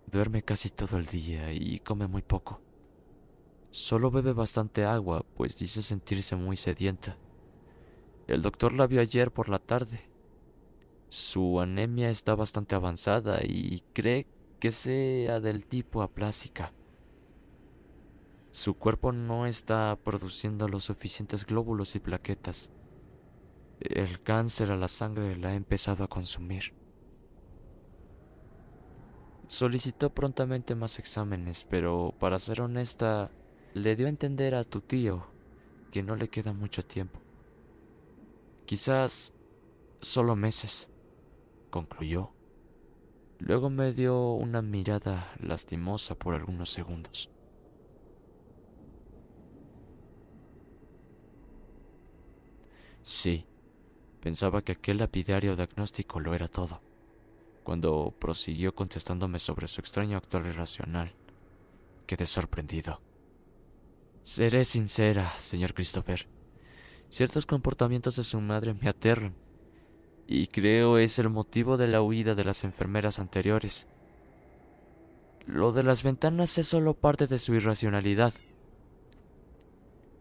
Duerme 0.07 0.43
casi 0.43 0.71
todo 0.71 0.99
el 0.99 1.07
día 1.07 1.53
y 1.53 1.79
come 1.79 2.07
muy 2.07 2.23
poco. 2.23 2.61
Solo 3.71 4.11
bebe 4.11 4.35
bastante 4.35 4.85
agua, 4.85 5.25
pues 5.35 5.59
dice 5.59 5.81
sentirse 5.81 6.37
muy 6.37 6.57
sedienta. 6.57 7.17
El 8.27 8.43
doctor 8.43 8.75
la 8.75 8.87
vio 8.87 9.01
ayer 9.01 9.33
por 9.33 9.49
la 9.49 9.59
tarde. 9.59 10.01
Su 11.09 11.61
anemia 11.61 12.11
está 12.11 12.35
bastante 12.35 12.75
avanzada 12.75 13.41
y 13.43 13.83
cree 13.95 14.27
que 14.61 14.73
sea 14.73 15.41
del 15.41 15.67
tipo 15.67 16.03
aplásica. 16.03 16.73
Su 18.53 18.75
cuerpo 18.75 19.13
no 19.13 19.47
está 19.47 19.99
produciendo 20.05 20.69
los 20.69 20.85
suficientes 20.85 21.47
glóbulos 21.47 21.97
y 21.97 22.01
plaquetas. 22.01 22.71
El 23.81 24.23
cáncer 24.23 24.71
a 24.71 24.77
la 24.77 24.89
sangre 24.89 25.37
la 25.37 25.49
ha 25.49 25.55
empezado 25.55 26.05
a 26.05 26.09
consumir. 26.09 26.75
Solicitó 29.49 30.11
prontamente 30.11 30.75
más 30.75 30.99
exámenes, 30.99 31.67
pero 31.69 32.15
para 32.21 32.39
ser 32.39 32.61
honesta, 32.61 33.31
le 33.73 33.97
dio 33.97 34.05
a 34.07 34.11
entender 34.11 34.55
a 34.55 34.65
tu 34.65 34.83
tío 34.83 35.27
que 35.91 36.03
no 36.03 36.15
le 36.15 36.29
queda 36.29 36.53
mucho 36.53 36.83
tiempo. 36.83 37.21
Quizás 38.67 39.33
solo 40.01 40.37
meses, 40.37 40.91
concluyó. 41.71 42.33
Luego 43.39 43.71
me 43.71 43.93
dio 43.95 44.35
una 44.35 44.61
mirada 44.61 45.33
lastimosa 45.41 46.15
por 46.15 46.35
algunos 46.35 46.69
segundos. 46.69 47.32
Sí, 53.03 53.47
pensaba 54.21 54.63
que 54.63 54.73
aquel 54.73 54.99
lapidario 54.99 55.57
diagnóstico 55.57 56.21
lo 56.21 56.35
era 56.35 56.47
todo, 56.47 56.81
cuando 57.65 58.15
prosiguió 58.19 58.75
contestándome 58.75 59.39
sobre 59.39 59.67
su 59.67 59.81
extraño 59.81 60.17
actual 60.17 60.47
irracional. 60.47 61.15
Quedé 62.07 62.27
sorprendido. 62.27 63.01
Seré 64.23 64.65
sincera, 64.65 65.31
señor 65.39 65.75
Christopher. 65.75 66.29
Ciertos 67.11 67.45
comportamientos 67.45 68.17
de 68.17 68.23
su 68.23 68.41
madre 68.41 68.75
me 68.75 68.89
aterran, 68.89 69.35
y 70.27 70.47
creo 70.47 70.99
es 70.99 71.19
el 71.19 71.29
motivo 71.29 71.77
de 71.77 71.89
la 71.89 72.03
huida 72.03 72.35
de 72.35 72.45
las 72.45 72.65
enfermeras 72.65 73.19
anteriores. 73.19 73.89
Lo 75.45 75.73
de 75.73 75.83
las 75.83 76.05
ventanas 76.05 76.57
es 76.59 76.69
solo 76.69 76.95
parte 76.95 77.27
de 77.27 77.39
su 77.39 77.55
irracionalidad. 77.55 78.33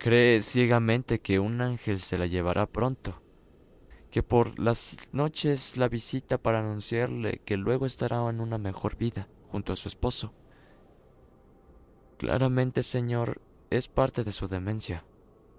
Cree 0.02 0.42
ciegamente 0.42 1.20
que 1.20 1.38
un 1.38 1.62
ángel 1.62 2.00
se 2.00 2.18
la 2.18 2.26
llevará 2.26 2.66
pronto, 2.66 3.22
que 4.10 4.24
por 4.24 4.58
las 4.58 4.98
noches 5.12 5.78
la 5.78 5.90
visita 5.90 6.40
para 6.40 6.58
anunciarle 6.58 7.40
que 7.46 7.56
luego 7.56 7.86
estará 7.86 8.28
en 8.28 8.40
una 8.40 8.58
mejor 8.58 8.98
vida 8.98 9.28
junto 9.52 9.74
a 9.74 9.76
su 9.76 9.88
esposo. 9.88 10.34
Claramente, 12.18 12.82
señor, 12.82 13.44
es 13.70 13.88
parte 13.90 14.24
de 14.24 14.32
su 14.32 14.48
demencia, 14.48 15.06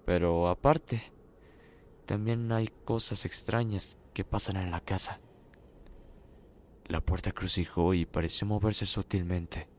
pero 0.03 0.49
aparte, 0.49 1.13
también 2.05 2.51
hay 2.51 2.67
cosas 2.83 3.23
extrañas 3.23 3.97
que 4.13 4.25
pasan 4.25 4.57
en 4.57 4.71
la 4.71 4.81
casa. 4.81 5.21
La 6.87 6.99
puerta 6.99 7.31
crucijó 7.31 7.93
y 7.93 8.05
pareció 8.05 8.45
moverse 8.45 8.85
sutilmente. 8.85 9.69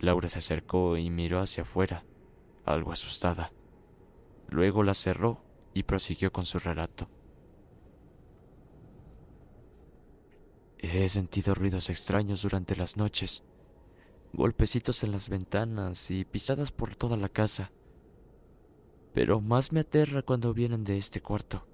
Laura 0.00 0.28
se 0.28 0.40
acercó 0.40 0.98
y 0.98 1.08
miró 1.08 1.40
hacia 1.40 1.62
afuera 1.62 2.04
algo 2.64 2.92
asustada. 2.92 3.52
Luego 4.48 4.82
la 4.82 4.94
cerró 4.94 5.42
y 5.72 5.82
prosiguió 5.82 6.32
con 6.32 6.46
su 6.46 6.58
relato. 6.58 7.08
He 10.78 11.08
sentido 11.08 11.54
ruidos 11.54 11.88
extraños 11.88 12.42
durante 12.42 12.76
las 12.76 12.96
noches, 12.96 13.42
golpecitos 14.32 15.02
en 15.02 15.12
las 15.12 15.28
ventanas 15.28 16.10
y 16.10 16.24
pisadas 16.24 16.72
por 16.72 16.94
toda 16.94 17.16
la 17.16 17.28
casa. 17.28 17.72
Pero 19.14 19.40
más 19.40 19.72
me 19.72 19.80
aterra 19.80 20.22
cuando 20.22 20.52
vienen 20.52 20.84
de 20.84 20.98
este 20.98 21.22
cuarto. 21.22 21.66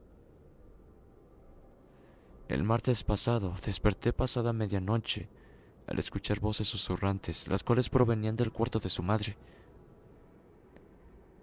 El 2.48 2.64
martes 2.64 3.04
pasado 3.04 3.54
desperté 3.64 4.12
pasada 4.12 4.52
medianoche 4.52 5.28
al 5.86 5.98
escuchar 5.98 6.40
voces 6.40 6.68
susurrantes, 6.68 7.48
las 7.48 7.62
cuales 7.62 7.88
provenían 7.88 8.36
del 8.36 8.52
cuarto 8.52 8.78
de 8.78 8.88
su 8.88 9.02
madre. 9.02 9.36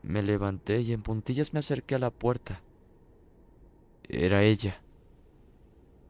Me 0.01 0.23
levanté 0.23 0.81
y 0.81 0.93
en 0.93 1.01
puntillas 1.01 1.53
me 1.53 1.59
acerqué 1.59 1.95
a 1.95 1.99
la 1.99 2.11
puerta. 2.11 2.61
Era 4.07 4.43
ella. 4.43 4.81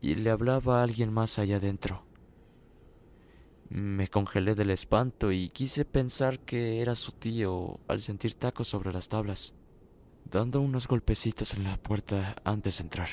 Y 0.02 0.16
le 0.16 0.30
hablaba 0.30 0.80
a 0.80 0.84
alguien 0.84 1.12
más 1.12 1.40
allá 1.40 1.58
adentro. 1.58 2.04
Me 3.70 4.08
congelé 4.08 4.56
del 4.56 4.70
espanto 4.70 5.32
y 5.32 5.50
quise 5.50 5.84
pensar 5.84 6.40
que 6.40 6.82
era 6.82 6.96
su 6.96 7.12
tío 7.12 7.80
al 7.88 8.02
sentir 8.02 8.36
tacos 8.36 8.70
sobre 8.70 8.94
las 8.94 9.10
tablas, 9.10 9.54
dando 10.24 10.62
unos 10.62 10.88
golpecitos 10.88 11.54
en 11.54 11.66
la 11.66 11.78
puerta 11.78 12.36
antes 12.46 12.78
de 12.78 12.84
entrar. 12.84 13.10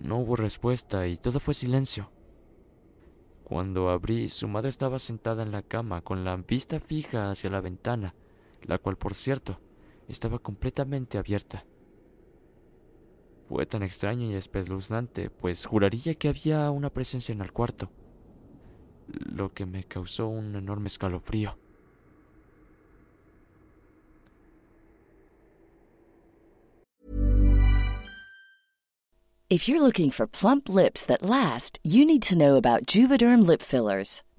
No 0.00 0.18
hubo 0.18 0.34
respuesta 0.34 1.06
y 1.06 1.16
todo 1.16 1.38
fue 1.38 1.54
silencio. 1.54 2.10
Cuando 3.44 3.90
abrí, 3.90 4.28
su 4.28 4.48
madre 4.48 4.68
estaba 4.68 4.98
sentada 4.98 5.42
en 5.42 5.52
la 5.52 5.62
cama 5.62 6.00
con 6.02 6.24
la 6.24 6.36
vista 6.36 6.80
fija 6.80 7.30
hacia 7.30 7.50
la 7.50 7.60
ventana, 7.60 8.14
la 8.62 8.78
cual 8.78 8.96
por 8.96 9.14
cierto 9.14 9.60
estaba 10.08 10.38
completamente 10.38 11.18
abierta. 11.18 11.64
Fue 13.48 13.66
tan 13.66 13.82
extraño 13.82 14.30
y 14.30 14.34
espeluznante, 14.34 15.30
pues 15.30 15.66
juraría 15.66 16.14
que 16.14 16.28
había 16.28 16.70
una 16.70 16.90
presencia 16.90 17.32
en 17.32 17.40
el 17.40 17.52
cuarto, 17.52 17.90
lo 19.08 19.52
que 19.52 19.66
me 19.66 19.84
causó 19.84 20.28
un 20.28 20.54
enorme 20.54 20.86
escalofrío. 20.86 21.56
If 29.52 29.66
you're 29.66 29.80
looking 29.80 30.12
for 30.12 30.28
plump 30.28 30.68
lips 30.68 31.04
that 31.06 31.24
last, 31.24 31.80
you 31.82 32.06
need 32.06 32.22
to 32.28 32.38
know 32.38 32.54
about 32.54 32.86
Juvederm 32.86 33.44
lip 33.44 33.60
fillers. 33.62 34.22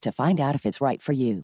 to 0.00 0.12
find 0.12 0.40
out 0.40 0.54
if 0.54 0.64
it's 0.66 0.80
right 0.80 1.02
for 1.02 1.14
you. 1.14 1.42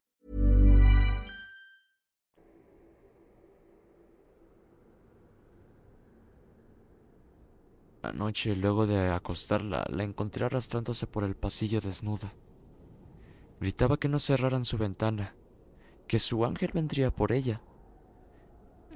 Anoche, 8.03 8.55
luego 8.55 8.87
de 8.87 9.09
acostarla, 9.09 9.85
la 9.89 10.03
encontré 10.03 10.45
arrastrándose 10.45 11.05
por 11.05 11.23
el 11.23 11.35
pasillo 11.35 11.79
desnuda. 11.81 12.33
Gritaba 13.59 13.97
que 13.97 14.09
no 14.09 14.17
cerraran 14.17 14.65
su 14.65 14.77
ventana, 14.77 15.35
que 16.07 16.17
su 16.17 16.43
ángel 16.43 16.71
vendría 16.73 17.11
por 17.11 17.31
ella. 17.31 17.61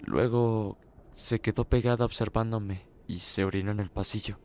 Luego 0.04 0.80
se 1.12 1.40
quedó 1.40 1.66
pegada 1.66 2.04
observándome 2.04 2.88
y 3.08 3.20
se 3.20 3.46
orinó 3.46 3.72
en 3.72 3.80
el 3.80 3.92
pasillo. 3.92 4.40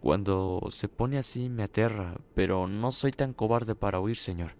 Cuando 0.00 0.66
se 0.70 0.88
pone 0.88 1.18
así 1.18 1.50
me 1.50 1.62
aterra, 1.62 2.18
pero 2.34 2.66
no 2.66 2.90
soy 2.90 3.12
tan 3.12 3.34
cobarde 3.34 3.74
para 3.74 4.00
huir, 4.00 4.16
señor. 4.16 4.52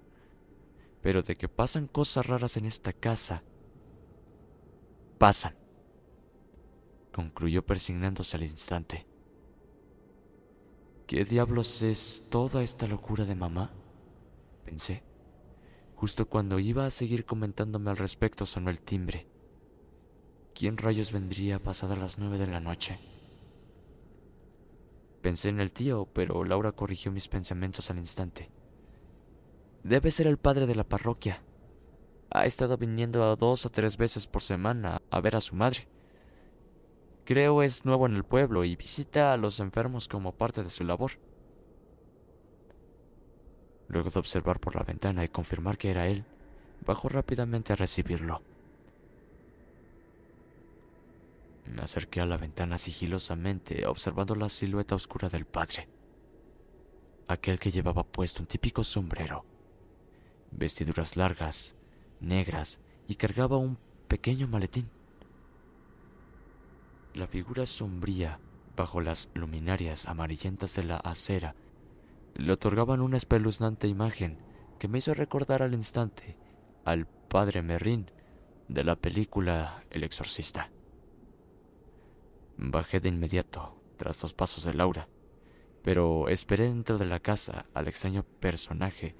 Pero 1.00 1.22
de 1.22 1.34
que 1.34 1.48
pasan 1.48 1.86
cosas 1.86 2.26
raras 2.26 2.58
en 2.58 2.66
esta 2.66 2.92
casa, 2.92 3.42
pasan, 5.16 5.54
concluyó 7.12 7.64
persignándose 7.64 8.36
al 8.36 8.42
instante. 8.42 9.06
¿Qué 11.06 11.24
diablos 11.24 11.82
es 11.82 12.28
toda 12.30 12.62
esta 12.62 12.86
locura 12.86 13.24
de 13.24 13.34
mamá? 13.34 13.72
Pensé. 14.64 15.02
Justo 15.96 16.28
cuando 16.28 16.58
iba 16.58 16.86
a 16.86 16.90
seguir 16.90 17.24
comentándome 17.24 17.90
al 17.90 17.96
respecto 17.96 18.46
sonó 18.46 18.70
el 18.70 18.80
timbre. 18.80 19.26
¿Quién 20.54 20.76
rayos 20.76 21.12
vendría 21.12 21.62
pasadas 21.62 21.98
las 21.98 22.18
nueve 22.18 22.38
de 22.38 22.46
la 22.46 22.60
noche? 22.60 22.98
Pensé 25.30 25.48
en 25.48 25.60
el 25.60 25.70
tío, 25.70 26.08
pero 26.12 26.42
Laura 26.42 26.72
corrigió 26.72 27.12
mis 27.12 27.28
pensamientos 27.28 27.88
al 27.88 27.98
instante. 27.98 28.50
Debe 29.84 30.10
ser 30.10 30.26
el 30.26 30.38
padre 30.38 30.66
de 30.66 30.74
la 30.74 30.82
parroquia. 30.82 31.40
Ha 32.32 32.46
estado 32.46 32.76
viniendo 32.76 33.36
dos 33.36 33.64
o 33.64 33.70
tres 33.70 33.96
veces 33.96 34.26
por 34.26 34.42
semana 34.42 35.02
a 35.08 35.20
ver 35.20 35.36
a 35.36 35.40
su 35.40 35.54
madre. 35.54 35.86
Creo 37.24 37.62
es 37.62 37.84
nuevo 37.84 38.06
en 38.06 38.16
el 38.16 38.24
pueblo 38.24 38.64
y 38.64 38.74
visita 38.74 39.32
a 39.32 39.36
los 39.36 39.60
enfermos 39.60 40.08
como 40.08 40.32
parte 40.32 40.64
de 40.64 40.70
su 40.70 40.82
labor. 40.82 41.12
Luego 43.86 44.10
de 44.10 44.18
observar 44.18 44.58
por 44.58 44.74
la 44.74 44.82
ventana 44.82 45.22
y 45.22 45.28
confirmar 45.28 45.78
que 45.78 45.92
era 45.92 46.08
él, 46.08 46.24
bajó 46.84 47.08
rápidamente 47.08 47.72
a 47.72 47.76
recibirlo. 47.76 48.42
Me 51.70 51.82
acerqué 51.82 52.20
a 52.20 52.26
la 52.26 52.36
ventana 52.36 52.78
sigilosamente, 52.78 53.86
observando 53.86 54.34
la 54.34 54.48
silueta 54.48 54.96
oscura 54.96 55.28
del 55.28 55.44
padre. 55.44 55.88
Aquel 57.28 57.60
que 57.60 57.70
llevaba 57.70 58.02
puesto 58.02 58.42
un 58.42 58.48
típico 58.48 58.82
sombrero, 58.82 59.44
vestiduras 60.50 61.16
largas, 61.16 61.76
negras, 62.18 62.80
y 63.06 63.14
cargaba 63.14 63.56
un 63.56 63.78
pequeño 64.08 64.48
maletín. 64.48 64.90
La 67.14 67.28
figura 67.28 67.66
sombría, 67.66 68.40
bajo 68.76 69.00
las 69.00 69.28
luminarias 69.34 70.06
amarillentas 70.06 70.74
de 70.74 70.82
la 70.82 70.96
acera, 70.96 71.54
le 72.34 72.52
otorgaban 72.52 73.00
una 73.00 73.16
espeluznante 73.16 73.86
imagen 73.86 74.38
que 74.80 74.88
me 74.88 74.98
hizo 74.98 75.14
recordar 75.14 75.62
al 75.62 75.74
instante 75.74 76.36
al 76.84 77.06
padre 77.06 77.62
Merrin 77.62 78.10
de 78.68 78.82
la 78.82 78.96
película 78.96 79.84
El 79.90 80.02
exorcista. 80.02 80.70
Bajé 82.62 83.00
de 83.00 83.08
inmediato, 83.08 83.74
tras 83.96 84.20
dos 84.20 84.34
pasos 84.34 84.64
de 84.64 84.74
Laura, 84.74 85.08
pero 85.82 86.28
esperé 86.28 86.64
dentro 86.64 86.98
de 86.98 87.06
la 87.06 87.18
casa 87.18 87.64
al 87.72 87.88
extraño 87.88 88.22
personaje 88.22 89.16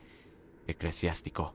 eclesiástico, 0.67 1.55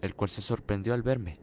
el 0.00 0.14
cual 0.14 0.30
se 0.30 0.40
sorprendió 0.40 0.94
al 0.94 1.02
verme. 1.02 1.40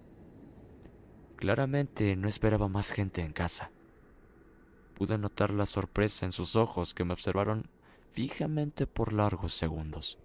Claramente 1.35 2.15
no 2.15 2.27
esperaba 2.27 2.67
más 2.67 2.89
gente 2.89 3.21
en 3.21 3.33
casa. 3.33 3.69
Pude 4.95 5.19
notar 5.19 5.51
la 5.51 5.67
sorpresa 5.67 6.25
en 6.25 6.31
sus 6.31 6.55
ojos 6.55 6.95
que 6.95 7.05
me 7.05 7.13
observaron 7.13 7.69
fijamente 8.13 8.87
por 8.87 9.13
largos 9.13 9.53
segundos, 9.53 10.17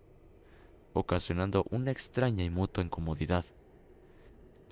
ocasionando 0.95 1.67
una 1.69 1.91
extraña 1.91 2.43
y 2.43 2.49
mutua 2.49 2.85
incomodidad 2.85 3.45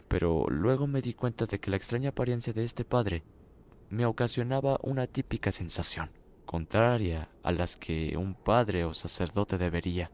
pero 0.09 0.47
luego 0.49 0.87
me 0.87 1.03
di 1.03 1.15
cuenta 1.15 1.47
de 1.47 1.59
que 1.59 1.71
la 1.71 1.77
extraña 1.77 2.11
apariencia 2.11 2.53
de 2.53 2.65
este 2.65 2.85
padre 2.85 3.25
me 3.91 4.07
ocasionaba 4.07 4.79
una 4.83 5.07
típica 5.07 5.53
sensación, 5.53 6.11
contraria 6.45 7.29
a 7.43 7.53
las 7.53 7.77
que 7.77 8.17
un 8.17 8.35
padre 8.35 8.85
o 8.85 8.95
sacerdote 8.95 9.59
debería. 9.59 10.11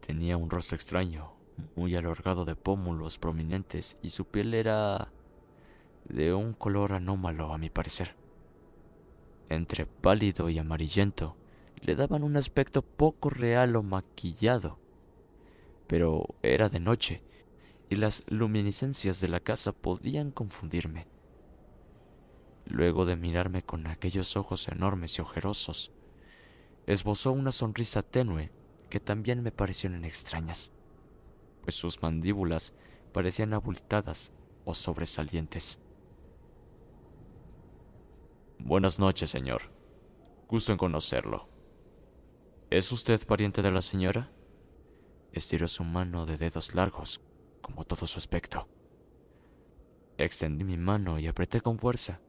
Tenía 0.00 0.36
un 0.36 0.50
rostro 0.50 0.76
extraño, 0.76 1.32
muy 1.76 1.94
alargado 1.96 2.44
de 2.44 2.56
pómulos 2.56 3.18
prominentes 3.18 3.96
y 4.02 4.10
su 4.10 4.24
piel 4.24 4.54
era 4.54 5.12
de 6.04 6.34
un 6.34 6.52
color 6.52 6.92
anómalo 6.92 7.52
a 7.52 7.58
mi 7.58 7.70
parecer. 7.70 8.16
Entre 9.48 9.86
pálido 9.86 10.48
y 10.48 10.58
amarillento, 10.58 11.36
le 11.80 11.94
daban 11.94 12.22
un 12.22 12.36
aspecto 12.36 12.82
poco 12.82 13.30
real 13.30 13.76
o 13.76 13.82
maquillado 13.82 14.81
pero 15.92 16.36
era 16.40 16.70
de 16.70 16.80
noche 16.80 17.22
y 17.90 17.96
las 17.96 18.24
luminiscencias 18.26 19.20
de 19.20 19.28
la 19.28 19.40
casa 19.40 19.72
podían 19.72 20.30
confundirme. 20.30 21.06
Luego 22.64 23.04
de 23.04 23.14
mirarme 23.14 23.60
con 23.60 23.86
aquellos 23.86 24.38
ojos 24.38 24.68
enormes 24.68 25.18
y 25.18 25.20
ojerosos, 25.20 25.92
esbozó 26.86 27.32
una 27.32 27.52
sonrisa 27.52 28.02
tenue 28.02 28.50
que 28.88 29.00
también 29.00 29.42
me 29.42 29.52
parecieron 29.52 30.06
extrañas, 30.06 30.72
pues 31.60 31.74
sus 31.74 32.00
mandíbulas 32.00 32.72
parecían 33.12 33.52
abultadas 33.52 34.32
o 34.64 34.72
sobresalientes. 34.72 35.78
Buenas 38.58 38.98
noches, 38.98 39.28
señor. 39.28 39.70
Gusto 40.48 40.72
en 40.72 40.78
conocerlo. 40.78 41.50
¿Es 42.70 42.90
usted 42.92 43.26
pariente 43.26 43.60
de 43.60 43.72
la 43.72 43.82
señora? 43.82 44.30
Estiró 45.32 45.66
su 45.66 45.82
mano 45.82 46.26
de 46.26 46.36
dedos 46.36 46.74
largos, 46.74 47.20
como 47.62 47.84
todo 47.84 48.06
su 48.06 48.18
aspecto. 48.18 48.68
Extendí 50.18 50.62
mi 50.62 50.76
mano 50.76 51.18
y 51.18 51.26
apreté 51.26 51.62
con 51.62 51.78
fuerza, 51.78 52.20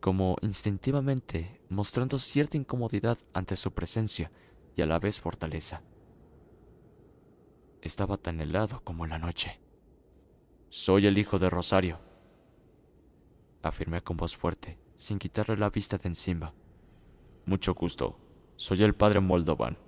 como 0.00 0.36
instintivamente, 0.42 1.60
mostrando 1.68 2.18
cierta 2.18 2.56
incomodidad 2.56 3.18
ante 3.32 3.56
su 3.56 3.72
presencia 3.72 4.30
y 4.76 4.82
a 4.82 4.86
la 4.86 5.00
vez 5.00 5.20
fortaleza. 5.20 5.82
Estaba 7.82 8.16
tan 8.16 8.40
helado 8.40 8.80
como 8.84 9.06
la 9.06 9.18
noche. 9.18 9.60
Soy 10.70 11.06
el 11.06 11.18
hijo 11.18 11.38
de 11.38 11.50
Rosario, 11.50 11.98
afirmé 13.62 14.02
con 14.02 14.16
voz 14.16 14.36
fuerte, 14.36 14.78
sin 14.96 15.18
quitarle 15.18 15.56
la 15.56 15.70
vista 15.70 15.98
de 15.98 16.08
encima. 16.08 16.54
Mucho 17.44 17.74
gusto, 17.74 18.18
soy 18.56 18.82
el 18.84 18.94
padre 18.94 19.20
Moldovan 19.20 19.83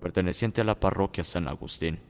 perteneciente 0.00 0.60
a 0.60 0.64
la 0.64 0.78
parroquia 0.78 1.24
San 1.24 1.48
Agustín. 1.48 2.00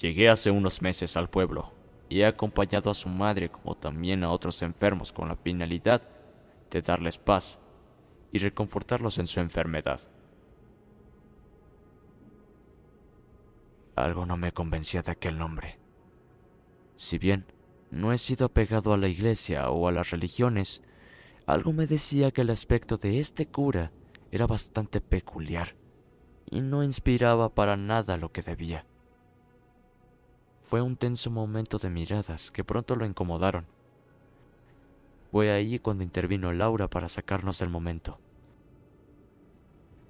Llegué 0.00 0.28
hace 0.28 0.50
unos 0.50 0.82
meses 0.82 1.16
al 1.16 1.30
pueblo 1.30 1.72
y 2.08 2.20
he 2.20 2.26
acompañado 2.26 2.90
a 2.90 2.94
su 2.94 3.08
madre 3.08 3.50
como 3.50 3.76
también 3.76 4.24
a 4.24 4.30
otros 4.30 4.62
enfermos 4.62 5.12
con 5.12 5.28
la 5.28 5.36
finalidad 5.36 6.08
de 6.70 6.82
darles 6.82 7.18
paz 7.18 7.60
y 8.32 8.38
reconfortarlos 8.38 9.18
en 9.18 9.26
su 9.26 9.40
enfermedad. 9.40 10.00
Algo 13.96 14.26
no 14.26 14.36
me 14.36 14.52
convencía 14.52 15.02
de 15.02 15.12
aquel 15.12 15.38
nombre. 15.38 15.78
Si 16.96 17.18
bien 17.18 17.46
no 17.90 18.12
he 18.12 18.18
sido 18.18 18.46
apegado 18.46 18.92
a 18.92 18.96
la 18.96 19.08
iglesia 19.08 19.70
o 19.70 19.86
a 19.86 19.92
las 19.92 20.10
religiones, 20.10 20.82
algo 21.46 21.72
me 21.72 21.86
decía 21.86 22.32
que 22.32 22.40
el 22.40 22.50
aspecto 22.50 22.96
de 22.96 23.20
este 23.20 23.46
cura 23.46 23.92
era 24.34 24.48
bastante 24.48 25.00
peculiar 25.00 25.76
y 26.50 26.60
no 26.60 26.82
inspiraba 26.82 27.54
para 27.54 27.76
nada 27.76 28.16
lo 28.16 28.32
que 28.32 28.42
debía. 28.42 28.84
Fue 30.60 30.82
un 30.82 30.96
tenso 30.96 31.30
momento 31.30 31.78
de 31.78 31.88
miradas 31.88 32.50
que 32.50 32.64
pronto 32.64 32.96
lo 32.96 33.06
incomodaron. 33.06 33.66
Fue 35.30 35.52
ahí 35.52 35.78
cuando 35.78 36.02
intervino 36.02 36.52
Laura 36.52 36.90
para 36.90 37.08
sacarnos 37.08 37.60
del 37.60 37.68
momento. 37.68 38.18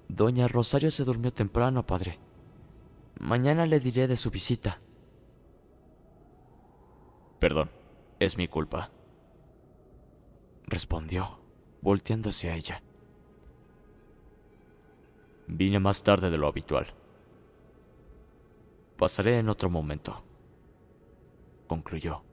Doña 0.07 0.47
Rosario 0.47 0.89
se 0.89 1.03
durmió 1.03 1.29
temprano, 1.29 1.85
padre. 1.85 2.17
Mañana 3.19 3.67
le 3.67 3.79
diré 3.79 4.07
de 4.07 4.15
su 4.15 4.31
visita. 4.31 4.81
Perdón, 7.37 7.69
es 8.19 8.37
mi 8.39 8.47
culpa. 8.47 8.89
Respondió, 10.65 11.41
volteándose 11.83 12.49
a 12.49 12.55
ella. 12.55 12.81
Vine 15.47 15.79
más 15.79 16.03
tarde 16.03 16.29
de 16.29 16.37
lo 16.37 16.47
habitual. 16.47 16.87
Pasaré 18.97 19.37
en 19.37 19.49
otro 19.49 19.69
momento, 19.69 20.23
concluyó, 21.67 22.23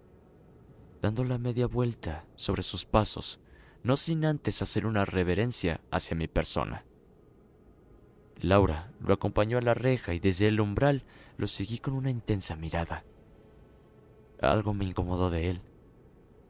dando 1.02 1.24
la 1.24 1.38
media 1.38 1.66
vuelta 1.66 2.24
sobre 2.36 2.62
sus 2.62 2.84
pasos, 2.84 3.40
no 3.82 3.96
sin 3.96 4.24
antes 4.24 4.62
hacer 4.62 4.86
una 4.86 5.04
reverencia 5.04 5.80
hacia 5.90 6.16
mi 6.16 6.28
persona. 6.28 6.84
Laura 8.40 8.92
lo 9.00 9.12
acompañó 9.12 9.58
a 9.58 9.62
la 9.62 9.74
reja 9.74 10.14
y 10.14 10.18
desde 10.18 10.48
el 10.48 10.60
umbral 10.60 11.04
lo 11.36 11.48
seguí 11.48 11.78
con 11.78 11.94
una 11.94 12.10
intensa 12.10 12.56
mirada. 12.56 13.04
Algo 14.40 14.72
me 14.72 14.84
incomodó 14.84 15.30
de 15.30 15.50
él 15.50 15.62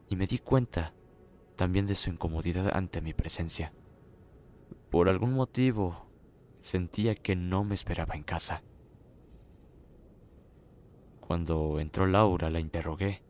y 0.09 0.15
me 0.15 0.27
di 0.27 0.39
cuenta 0.39 0.93
también 1.55 1.87
de 1.87 1.95
su 1.95 2.09
incomodidad 2.09 2.75
ante 2.75 3.01
mi 3.01 3.13
presencia. 3.13 3.73
Por 4.89 5.09
algún 5.09 5.33
motivo 5.33 6.07
sentía 6.63 7.13
que 7.13 7.35
no 7.35 7.65
me 7.65 7.75
esperaba 7.75 8.15
en 8.15 8.23
casa. 8.23 8.63
Cuando 11.19 11.81
entró 11.81 12.07
Laura 12.07 12.49
la 12.49 12.61
interrogué, 12.61 13.21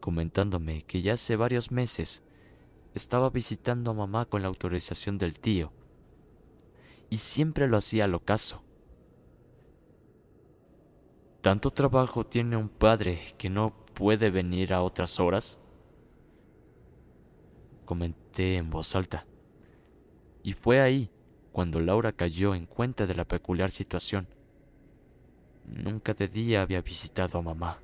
comentándome 0.00 0.80
que 0.82 1.02
ya 1.02 1.12
hace 1.12 1.36
varios 1.36 1.70
meses 1.70 2.22
estaba 2.94 3.28
visitando 3.28 3.90
a 3.90 3.94
mamá 3.94 4.24
con 4.24 4.40
la 4.40 4.48
autorización 4.48 5.18
del 5.18 5.38
tío 5.38 5.70
y 7.10 7.18
siempre 7.18 7.68
lo 7.68 7.76
hacía 7.76 8.04
al 8.04 8.14
ocaso. 8.14 8.62
¿Tanto 11.42 11.70
trabajo 11.70 12.24
tiene 12.24 12.56
un 12.56 12.70
padre 12.70 13.18
que 13.36 13.50
no 13.50 13.84
puede 13.92 14.30
venir 14.30 14.72
a 14.72 14.82
otras 14.82 15.20
horas? 15.20 15.58
Comenté 17.84 18.56
en 18.56 18.70
voz 18.70 18.96
alta. 18.96 19.26
Y 20.42 20.54
fue 20.54 20.80
ahí 20.80 21.10
cuando 21.52 21.80
Laura 21.80 22.12
cayó 22.12 22.54
en 22.54 22.66
cuenta 22.66 23.06
de 23.06 23.14
la 23.14 23.24
peculiar 23.24 23.70
situación. 23.70 24.28
Nunca 25.64 26.14
de 26.14 26.28
día 26.28 26.62
había 26.62 26.82
visitado 26.82 27.38
a 27.38 27.42
mamá. 27.42 27.78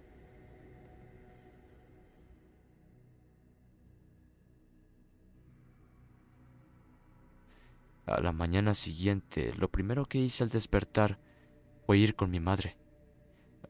A 8.07 8.21
la 8.21 8.33
mañana 8.33 8.75
siguiente, 8.75 9.53
lo 9.59 9.69
primero 9.69 10.07
que 10.07 10.19
hice 10.19 10.45
al 10.45 10.51
despertar 10.51 11.19
fue 11.87 11.99
ir 11.99 12.15
con 12.15 12.31
mi 12.31 12.39
madre. 12.39 12.77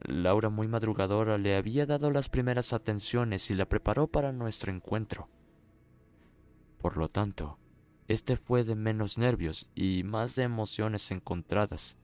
Laura, 0.01 0.49
muy 0.49 0.67
madrugadora, 0.67 1.39
le 1.39 1.55
había 1.55 1.87
dado 1.87 2.11
las 2.11 2.29
primeras 2.29 2.71
atenciones 2.71 3.49
y 3.49 3.55
la 3.55 3.67
preparó 3.67 4.07
para 4.07 4.31
nuestro 4.31 4.71
encuentro. 4.71 5.27
Por 6.77 6.97
lo 6.97 7.09
tanto, 7.09 7.57
este 8.07 8.37
fue 8.37 8.63
de 8.63 8.75
menos 8.75 9.17
nervios 9.17 9.67
y 9.75 10.03
más 10.03 10.35
de 10.35 10.43
emociones 10.43 11.11
encontradas, 11.11 11.97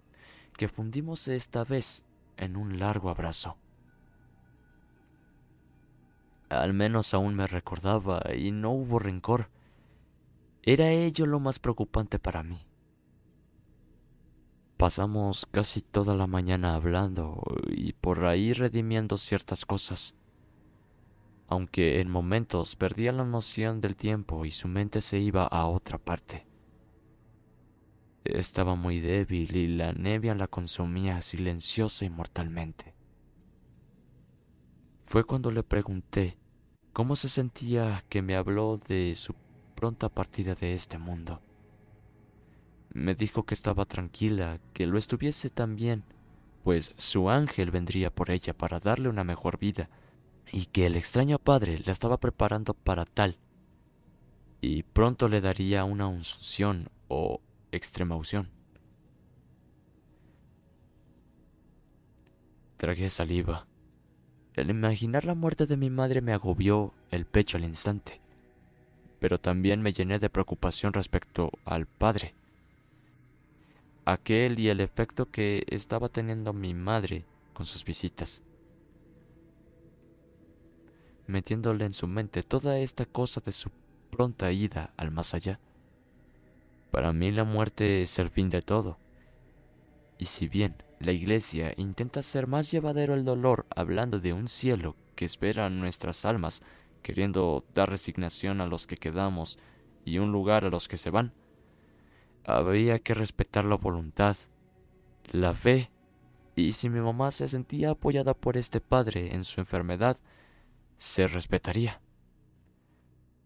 que 0.58 0.68
fundimos 0.68 1.28
esta 1.28 1.63
vez 1.63 2.04
en 2.38 2.58
un 2.58 2.80
largo 2.80 3.10
abrazo. 3.10 3.58
Al 6.50 6.74
menos 6.74 7.13
aún 7.13 7.36
me 7.36 7.48
recordaba 7.48 8.22
y 8.36 8.52
no 8.52 8.72
hubo 8.72 9.00
rencor. 9.00 9.50
Era 10.62 10.92
ello 10.92 11.26
lo 11.26 11.39
más 11.39 11.60
preocupante 11.60 12.20
para 12.20 12.44
mí. 12.44 12.60
Pasamos 14.78 15.46
casi 15.46 15.82
toda 15.82 16.16
la 16.16 16.28
mañana 16.28 16.76
hablando 16.76 17.42
y 17.70 17.94
por 17.94 18.26
ahí 18.26 18.54
redimiendo 18.54 19.18
ciertas 19.18 19.66
cosas. 19.66 20.16
Aunque 21.48 22.00
en 22.00 22.10
momentos 22.10 22.76
perdía 22.76 23.12
la 23.12 23.26
noción 23.26 23.82
del 23.82 23.96
tiempo 23.96 24.46
y 24.46 24.52
su 24.52 24.68
mente 24.68 25.02
se 25.02 25.20
iba 25.20 25.46
a 25.46 25.68
otra 25.68 25.98
parte. 25.98 26.48
Estaba 28.24 28.76
muy 28.76 29.02
débil 29.02 29.56
y 29.56 29.68
la 29.68 29.92
nevia 29.92 30.34
la 30.34 30.48
consumía 30.48 31.22
silenciosa 31.22 32.06
y 32.06 32.10
mortalmente. 32.10 32.96
Fue 35.02 35.26
cuando 35.26 35.52
le 35.52 35.64
pregunté 35.64 36.38
cómo 36.94 37.16
se 37.16 37.28
sentía 37.28 38.04
que 38.08 38.22
me 38.22 38.36
habló 38.36 38.78
de 38.78 39.14
su 39.16 39.36
pronta 39.76 40.10
partida 40.10 40.56
de 40.56 40.74
este 40.74 40.98
mundo. 40.98 41.42
Me 42.94 43.14
dijo 43.14 43.44
que 43.44 43.54
estaba 43.54 43.86
tranquila, 43.86 44.60
que 44.74 44.88
lo 44.88 44.98
estuviese 44.98 45.50
también, 45.50 46.04
pues 46.64 46.94
su 46.96 47.30
ángel 47.30 47.72
vendría 47.72 48.10
por 48.10 48.32
ella 48.32 48.54
para 48.56 48.80
darle 48.80 49.10
una 49.10 49.24
mejor 49.24 49.60
vida, 49.60 49.90
y 50.52 50.66
que 50.68 50.86
el 50.86 50.96
extraño 50.96 51.40
padre 51.40 51.80
la 51.86 51.92
estaba 51.92 52.20
preparando 52.20 52.74
para 52.74 53.06
tal, 53.06 53.38
y 54.62 54.84
pronto 54.84 55.28
le 55.28 55.42
daría 55.42 55.84
una 55.84 56.08
unción 56.08 56.90
o 57.08 57.42
extrema 57.72 58.16
unción. 58.16 58.50
Tragué 62.78 63.10
saliva. 63.10 63.66
El 64.56 64.70
imaginar 64.70 65.26
la 65.26 65.36
muerte 65.36 65.66
de 65.66 65.78
mi 65.78 65.90
madre 65.90 66.22
me 66.22 66.34
agobió 66.34 66.94
el 67.10 67.26
pecho 67.26 67.58
al 67.58 67.64
instante 67.64 68.24
pero 69.24 69.38
también 69.38 69.82
me 69.82 69.94
llené 69.94 70.20
de 70.20 70.30
preocupación 70.30 70.92
respecto 70.92 71.50
al 71.64 71.86
padre. 71.86 72.36
Aquel 74.04 74.60
y 74.60 74.68
el 74.68 74.82
efecto 74.82 75.32
que 75.32 75.64
estaba 75.70 76.10
teniendo 76.10 76.52
mi 76.52 76.74
madre 76.74 77.24
con 77.54 77.66
sus 77.66 77.86
visitas. 77.86 78.44
Metiéndole 81.28 81.86
en 81.86 81.94
su 81.94 82.08
mente 82.08 82.44
toda 82.44 82.80
esta 82.80 83.06
cosa 83.06 83.42
de 83.42 83.52
su 83.52 83.70
pronta 84.12 84.52
ida 84.52 84.94
al 84.98 85.12
más 85.12 85.34
allá. 85.34 85.60
Para 86.92 87.14
mí 87.14 87.32
la 87.32 87.44
muerte 87.44 88.02
es 88.02 88.20
el 88.20 88.30
fin 88.30 88.50
de 88.50 88.62
todo. 88.62 88.98
Y 90.18 90.26
si 90.26 90.48
bien 90.48 90.76
la 91.00 91.12
iglesia 91.12 91.74
intenta 91.78 92.20
hacer 92.20 92.48
más 92.48 92.72
llevadero 92.72 93.14
el 93.14 93.26
dolor 93.26 93.66
hablando 93.76 94.20
de 94.20 94.34
un 94.34 94.48
cielo 94.48 94.96
que 95.16 95.26
espera 95.26 95.70
nuestras 95.70 96.26
almas 96.26 96.62
queriendo 97.02 97.66
dar 97.74 97.90
resignación 97.90 98.62
a 98.62 98.68
los 98.68 98.88
que 98.88 98.98
quedamos 98.98 99.60
y 100.06 100.18
un 100.18 100.32
lugar 100.32 100.66
a 100.66 100.70
los 100.70 100.88
que 100.88 100.98
se 100.98 101.12
van. 101.12 101.34
Había 102.46 103.00
que 103.00 103.14
respetar 103.14 103.66
la 103.66 103.76
voluntad, 103.76 104.38
la 105.32 105.54
fe, 105.54 105.92
y 106.56 106.74
si 106.74 106.90
mi 106.90 107.00
mamá 107.00 107.32
se 107.32 107.48
sentía 107.48 107.92
apoyada 107.92 108.34
por 108.34 108.58
este 108.58 108.82
padre 108.82 109.34
en 109.34 109.44
su 109.44 109.62
enfermedad, 109.62 110.18
se 110.98 111.28
respetaría. 111.28 112.02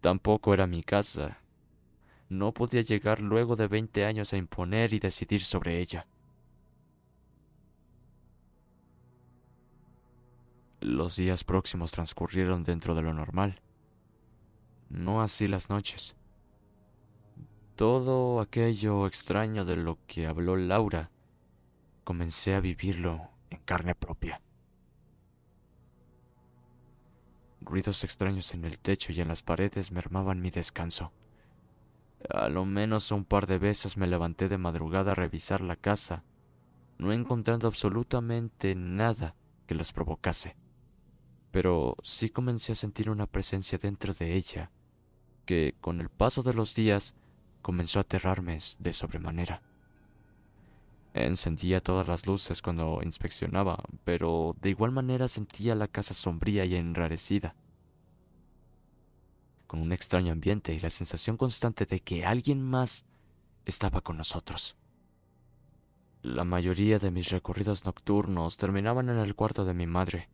Tampoco 0.00 0.54
era 0.54 0.66
mi 0.66 0.82
casa. 0.82 1.40
No 2.28 2.52
podía 2.52 2.82
llegar 2.82 3.20
luego 3.20 3.56
de 3.56 3.68
veinte 3.68 4.04
años 4.04 4.32
a 4.32 4.36
imponer 4.36 4.92
y 4.92 4.98
decidir 4.98 5.42
sobre 5.42 5.80
ella. 5.80 6.06
Los 10.80 11.16
días 11.16 11.42
próximos 11.42 11.90
transcurrieron 11.90 12.62
dentro 12.62 12.94
de 12.94 13.02
lo 13.02 13.12
normal. 13.12 13.60
No 14.88 15.22
así 15.22 15.48
las 15.48 15.68
noches. 15.70 16.16
Todo 17.74 18.40
aquello 18.40 19.06
extraño 19.06 19.64
de 19.64 19.76
lo 19.76 19.98
que 20.06 20.26
habló 20.26 20.56
Laura, 20.56 21.10
comencé 22.04 22.54
a 22.54 22.60
vivirlo 22.60 23.28
en 23.50 23.58
carne 23.60 23.94
propia. 23.94 24.40
Ruidos 27.68 28.02
extraños 28.02 28.54
en 28.54 28.64
el 28.64 28.78
techo 28.78 29.12
y 29.12 29.20
en 29.20 29.28
las 29.28 29.42
paredes 29.42 29.92
mermaban 29.92 30.40
mi 30.40 30.50
descanso. 30.50 31.12
A 32.30 32.48
lo 32.48 32.64
menos 32.64 33.12
un 33.12 33.24
par 33.24 33.46
de 33.46 33.58
veces 33.58 33.96
me 33.96 34.06
levanté 34.06 34.48
de 34.48 34.58
madrugada 34.58 35.12
a 35.12 35.14
revisar 35.14 35.60
la 35.60 35.76
casa, 35.76 36.24
no 36.96 37.12
encontrando 37.12 37.68
absolutamente 37.68 38.74
nada 38.74 39.36
que 39.66 39.74
los 39.74 39.92
provocase 39.92 40.56
pero 41.50 41.96
sí 42.02 42.28
comencé 42.28 42.72
a 42.72 42.76
sentir 42.76 43.10
una 43.10 43.26
presencia 43.26 43.78
dentro 43.78 44.12
de 44.12 44.34
ella 44.34 44.70
que 45.44 45.74
con 45.80 46.00
el 46.00 46.10
paso 46.10 46.42
de 46.42 46.54
los 46.54 46.74
días 46.74 47.14
comenzó 47.62 47.98
a 47.98 48.02
aterrarme 48.02 48.58
de 48.78 48.92
sobremanera. 48.92 49.62
Encendía 51.14 51.80
todas 51.80 52.06
las 52.06 52.26
luces 52.26 52.62
cuando 52.62 53.00
inspeccionaba, 53.02 53.82
pero 54.04 54.54
de 54.60 54.70
igual 54.70 54.92
manera 54.92 55.26
sentía 55.26 55.74
la 55.74 55.88
casa 55.88 56.14
sombría 56.14 56.64
y 56.64 56.76
enrarecida, 56.76 57.54
con 59.66 59.80
un 59.80 59.92
extraño 59.92 60.32
ambiente 60.32 60.74
y 60.74 60.80
la 60.80 60.90
sensación 60.90 61.36
constante 61.36 61.86
de 61.86 62.00
que 62.00 62.24
alguien 62.24 62.62
más 62.62 63.04
estaba 63.64 64.00
con 64.00 64.16
nosotros. 64.16 64.76
La 66.22 66.44
mayoría 66.44 66.98
de 66.98 67.10
mis 67.10 67.30
recorridos 67.30 67.84
nocturnos 67.84 68.56
terminaban 68.56 69.08
en 69.08 69.18
el 69.18 69.34
cuarto 69.34 69.64
de 69.64 69.74
mi 69.74 69.86
madre, 69.86 70.28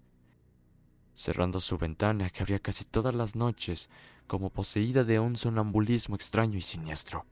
cerrando 1.15 1.61
su 1.61 1.79
ventana 1.79 2.31
que 2.31 2.43
abría 2.43 2.59
casi 2.59 2.85
todas 2.85 3.15
las 3.15 3.37
noches 3.37 3.91
como 4.27 4.51
poseída 4.51 5.05
de 5.05 5.21
un 5.21 5.37
sonambulismo 5.37 6.17
extraño 6.17 6.59
y 6.59 6.63
siniestro. 6.63 7.27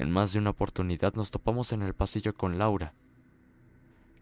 En 0.00 0.10
más 0.10 0.32
de 0.32 0.38
una 0.38 0.48
oportunidad 0.48 1.12
nos 1.12 1.30
topamos 1.30 1.72
en 1.72 1.82
el 1.82 1.92
pasillo 1.92 2.32
con 2.32 2.56
Laura, 2.56 2.94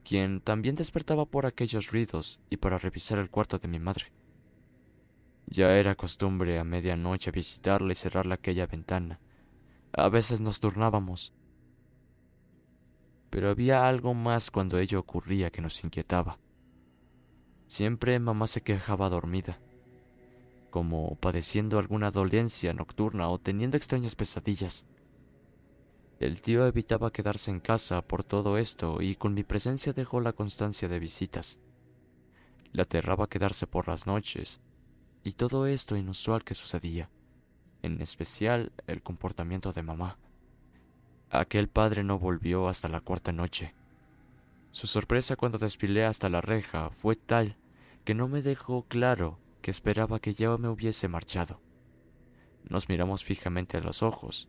quien 0.02 0.40
también 0.40 0.74
despertaba 0.74 1.24
por 1.24 1.46
aquellos 1.46 1.92
ruidos 1.92 2.40
y 2.50 2.56
para 2.56 2.78
revisar 2.78 3.20
el 3.20 3.30
cuarto 3.30 3.60
de 3.60 3.68
mi 3.68 3.78
madre. 3.78 4.06
Ya 5.46 5.70
era 5.76 5.94
costumbre 5.94 6.58
a 6.58 6.64
medianoche 6.64 7.30
visitarla 7.30 7.92
y 7.92 7.94
cerrarle 7.94 8.34
aquella 8.34 8.66
ventana. 8.66 9.20
A 9.92 10.08
veces 10.08 10.40
nos 10.40 10.58
turnábamos. 10.58 11.32
Pero 13.30 13.48
había 13.48 13.88
algo 13.88 14.14
más 14.14 14.50
cuando 14.50 14.80
ello 14.80 14.98
ocurría 14.98 15.50
que 15.50 15.62
nos 15.62 15.84
inquietaba. 15.84 16.40
Siempre 17.68 18.18
mamá 18.18 18.48
se 18.48 18.62
quejaba 18.62 19.08
dormida, 19.10 19.60
como 20.70 21.14
padeciendo 21.20 21.78
alguna 21.78 22.10
dolencia 22.10 22.72
nocturna 22.72 23.28
o 23.28 23.38
teniendo 23.38 23.76
extrañas 23.76 24.16
pesadillas. 24.16 24.84
El 26.20 26.42
tío 26.42 26.66
evitaba 26.66 27.12
quedarse 27.12 27.52
en 27.52 27.60
casa 27.60 28.02
por 28.02 28.24
todo 28.24 28.58
esto 28.58 29.00
y 29.00 29.14
con 29.14 29.34
mi 29.34 29.44
presencia 29.44 29.92
dejó 29.92 30.20
la 30.20 30.32
constancia 30.32 30.88
de 30.88 30.98
visitas. 30.98 31.60
Le 32.72 32.82
aterraba 32.82 33.28
quedarse 33.28 33.68
por 33.68 33.86
las 33.86 34.08
noches 34.08 34.60
y 35.22 35.32
todo 35.32 35.66
esto 35.66 35.96
inusual 35.96 36.42
que 36.42 36.54
sucedía, 36.54 37.08
en 37.82 38.00
especial 38.00 38.72
el 38.88 39.00
comportamiento 39.00 39.72
de 39.72 39.82
mamá. 39.82 40.18
Aquel 41.30 41.68
padre 41.68 42.02
no 42.02 42.18
volvió 42.18 42.68
hasta 42.68 42.88
la 42.88 43.00
cuarta 43.00 43.30
noche. 43.30 43.74
Su 44.72 44.88
sorpresa 44.88 45.36
cuando 45.36 45.58
desfilé 45.58 46.04
hasta 46.04 46.28
la 46.28 46.40
reja 46.40 46.90
fue 46.90 47.14
tal 47.14 47.56
que 48.04 48.14
no 48.14 48.26
me 48.26 48.42
dejó 48.42 48.82
claro 48.88 49.38
que 49.62 49.70
esperaba 49.70 50.18
que 50.18 50.34
ya 50.34 50.56
me 50.56 50.68
hubiese 50.68 51.06
marchado. 51.06 51.60
Nos 52.68 52.88
miramos 52.88 53.22
fijamente 53.22 53.76
a 53.76 53.80
los 53.80 54.02
ojos 54.02 54.48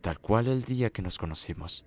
tal 0.00 0.20
cual 0.20 0.46
el 0.46 0.62
día 0.64 0.90
que 0.90 1.02
nos 1.02 1.18
conocimos. 1.18 1.86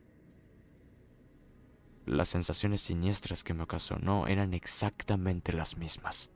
Las 2.05 2.29
sensaciones 2.29 2.81
siniestras 2.81 3.43
que 3.43 3.53
me 3.53 3.63
ocasionó 3.63 4.27
eran 4.27 4.53
exactamente 4.53 5.53
las 5.53 5.77
mismas. 5.77 6.31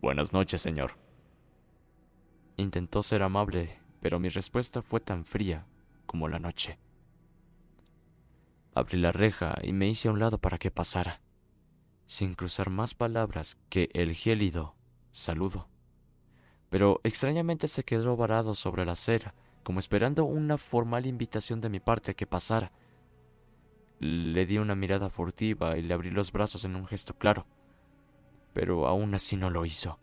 Buenas 0.00 0.32
noches, 0.32 0.60
señor. 0.60 0.98
Intentó 2.56 3.02
ser 3.02 3.22
amable, 3.22 3.78
pero 4.00 4.18
mi 4.18 4.28
respuesta 4.28 4.82
fue 4.82 5.00
tan 5.00 5.24
fría 5.24 5.66
como 6.06 6.28
la 6.28 6.38
noche. 6.38 6.78
Abrí 8.74 8.98
la 8.98 9.12
reja 9.12 9.56
y 9.62 9.72
me 9.72 9.88
hice 9.88 10.08
a 10.08 10.12
un 10.12 10.18
lado 10.18 10.38
para 10.38 10.58
que 10.58 10.70
pasara, 10.70 11.20
sin 12.06 12.34
cruzar 12.34 12.70
más 12.70 12.94
palabras 12.94 13.58
que 13.68 13.90
el 13.92 14.14
gélido 14.14 14.74
saludo. 15.10 15.68
Pero 16.70 17.00
extrañamente 17.02 17.66
se 17.66 17.82
quedó 17.82 18.16
varado 18.16 18.54
sobre 18.54 18.84
la 18.84 18.92
acera 18.92 19.34
como 19.68 19.80
esperando 19.80 20.24
una 20.24 20.56
formal 20.56 21.04
invitación 21.04 21.60
de 21.60 21.68
mi 21.68 21.78
parte 21.78 22.12
a 22.12 22.14
que 22.14 22.26
pasara. 22.26 22.72
Le 24.00 24.46
di 24.46 24.56
una 24.56 24.74
mirada 24.74 25.10
furtiva 25.10 25.76
y 25.76 25.82
le 25.82 25.92
abrí 25.92 26.10
los 26.10 26.32
brazos 26.32 26.64
en 26.64 26.74
un 26.74 26.86
gesto 26.86 27.12
claro, 27.12 27.44
pero 28.54 28.86
aún 28.86 29.14
así 29.14 29.36
no 29.36 29.50
lo 29.50 29.66
hizo. 29.66 29.98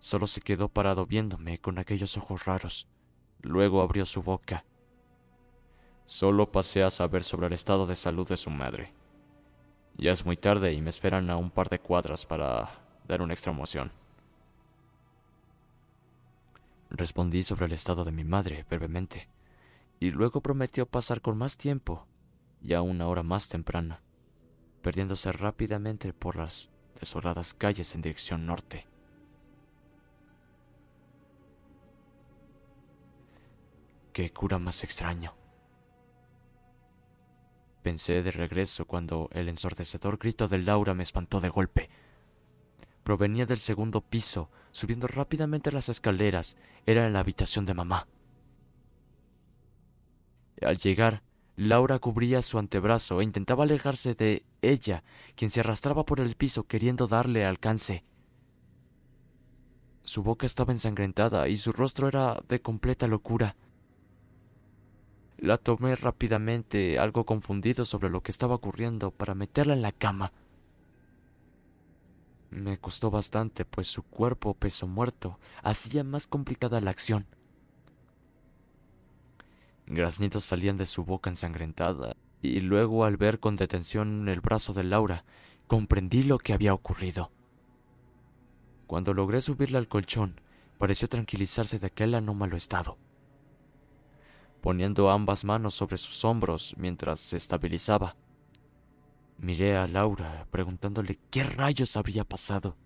Solo 0.00 0.26
se 0.26 0.40
quedó 0.40 0.68
parado 0.68 1.06
viéndome 1.06 1.58
con 1.58 1.78
aquellos 1.78 2.16
ojos 2.16 2.46
raros. 2.46 2.88
Luego 3.42 3.80
abrió 3.80 4.04
su 4.06 4.24
boca. 4.24 4.64
Solo 6.06 6.50
pasé 6.50 6.82
a 6.82 6.90
saber 6.90 7.22
sobre 7.22 7.46
el 7.46 7.52
estado 7.52 7.86
de 7.86 7.94
salud 7.94 8.28
de 8.28 8.36
su 8.36 8.50
madre. 8.50 8.92
Ya 9.98 10.10
es 10.10 10.26
muy 10.26 10.36
tarde 10.36 10.72
y 10.72 10.82
me 10.82 10.90
esperan 10.90 11.30
a 11.30 11.36
un 11.36 11.52
par 11.52 11.68
de 11.68 11.78
cuadras 11.78 12.26
para 12.26 12.84
dar 13.06 13.22
una 13.22 13.34
extra 13.34 13.52
moción. 13.52 13.92
Respondí 16.96 17.42
sobre 17.42 17.66
el 17.66 17.72
estado 17.72 18.04
de 18.04 18.12
mi 18.12 18.22
madre 18.22 18.64
brevemente, 18.68 19.28
y 19.98 20.12
luego 20.12 20.40
prometió 20.40 20.86
pasar 20.86 21.20
con 21.20 21.36
más 21.36 21.56
tiempo, 21.56 22.06
ya 22.60 22.82
una 22.82 23.08
hora 23.08 23.24
más 23.24 23.48
temprana, 23.48 24.00
perdiéndose 24.80 25.32
rápidamente 25.32 26.12
por 26.12 26.36
las 26.36 26.70
desoladas 27.00 27.52
calles 27.52 27.96
en 27.96 28.00
dirección 28.00 28.46
norte. 28.46 28.86
Qué 34.12 34.30
cura 34.30 34.60
más 34.60 34.84
extraño. 34.84 35.34
Pensé 37.82 38.22
de 38.22 38.30
regreso 38.30 38.86
cuando 38.86 39.28
el 39.32 39.48
ensordecedor 39.48 40.16
grito 40.16 40.46
de 40.46 40.58
Laura 40.58 40.94
me 40.94 41.02
espantó 41.02 41.40
de 41.40 41.48
golpe. 41.48 41.90
Provenía 43.02 43.46
del 43.46 43.58
segundo 43.58 44.00
piso, 44.00 44.48
subiendo 44.74 45.06
rápidamente 45.06 45.70
las 45.70 45.88
escaleras. 45.88 46.56
Era 46.84 47.06
en 47.06 47.12
la 47.12 47.20
habitación 47.20 47.64
de 47.64 47.74
mamá. 47.74 48.08
Al 50.60 50.76
llegar, 50.78 51.22
Laura 51.56 52.00
cubría 52.00 52.42
su 52.42 52.58
antebrazo 52.58 53.20
e 53.20 53.24
intentaba 53.24 53.62
alejarse 53.62 54.14
de 54.16 54.44
ella, 54.62 55.04
quien 55.36 55.52
se 55.52 55.60
arrastraba 55.60 56.04
por 56.04 56.18
el 56.18 56.34
piso 56.34 56.64
queriendo 56.64 57.06
darle 57.06 57.44
alcance. 57.44 58.04
Su 60.02 60.24
boca 60.24 60.44
estaba 60.44 60.72
ensangrentada 60.72 61.46
y 61.48 61.56
su 61.56 61.70
rostro 61.70 62.08
era 62.08 62.42
de 62.48 62.60
completa 62.60 63.06
locura. 63.06 63.56
La 65.38 65.56
tomé 65.56 65.94
rápidamente, 65.94 66.98
algo 66.98 67.24
confundido 67.24 67.84
sobre 67.84 68.10
lo 68.10 68.22
que 68.22 68.32
estaba 68.32 68.56
ocurriendo, 68.56 69.12
para 69.12 69.36
meterla 69.36 69.74
en 69.74 69.82
la 69.82 69.92
cama. 69.92 70.32
Me 72.54 72.78
costó 72.78 73.10
bastante, 73.10 73.64
pues 73.64 73.88
su 73.88 74.04
cuerpo 74.04 74.54
peso 74.54 74.86
muerto 74.86 75.40
hacía 75.64 76.04
más 76.04 76.28
complicada 76.28 76.80
la 76.80 76.92
acción. 76.92 77.26
Graznidos 79.88 80.44
salían 80.44 80.76
de 80.76 80.86
su 80.86 81.04
boca 81.04 81.28
ensangrentada, 81.30 82.14
y 82.42 82.60
luego 82.60 83.04
al 83.04 83.16
ver 83.16 83.40
con 83.40 83.56
detención 83.56 84.28
el 84.28 84.40
brazo 84.40 84.72
de 84.72 84.84
Laura, 84.84 85.24
comprendí 85.66 86.22
lo 86.22 86.38
que 86.38 86.52
había 86.52 86.74
ocurrido. 86.74 87.32
Cuando 88.86 89.14
logré 89.14 89.40
subirle 89.40 89.78
al 89.78 89.88
colchón, 89.88 90.40
pareció 90.78 91.08
tranquilizarse 91.08 91.80
de 91.80 91.88
aquel 91.88 92.14
anómalo 92.14 92.56
estado. 92.56 92.98
Poniendo 94.60 95.10
ambas 95.10 95.44
manos 95.44 95.74
sobre 95.74 95.96
sus 95.96 96.24
hombros 96.24 96.76
mientras 96.78 97.18
se 97.18 97.36
estabilizaba, 97.36 98.14
Miré 99.44 99.76
a 99.76 99.86
Laura 99.86 100.46
preguntándole 100.50 101.18
qué 101.30 101.44
rayos 101.44 101.98
había 101.98 102.24
pasado. 102.24 102.78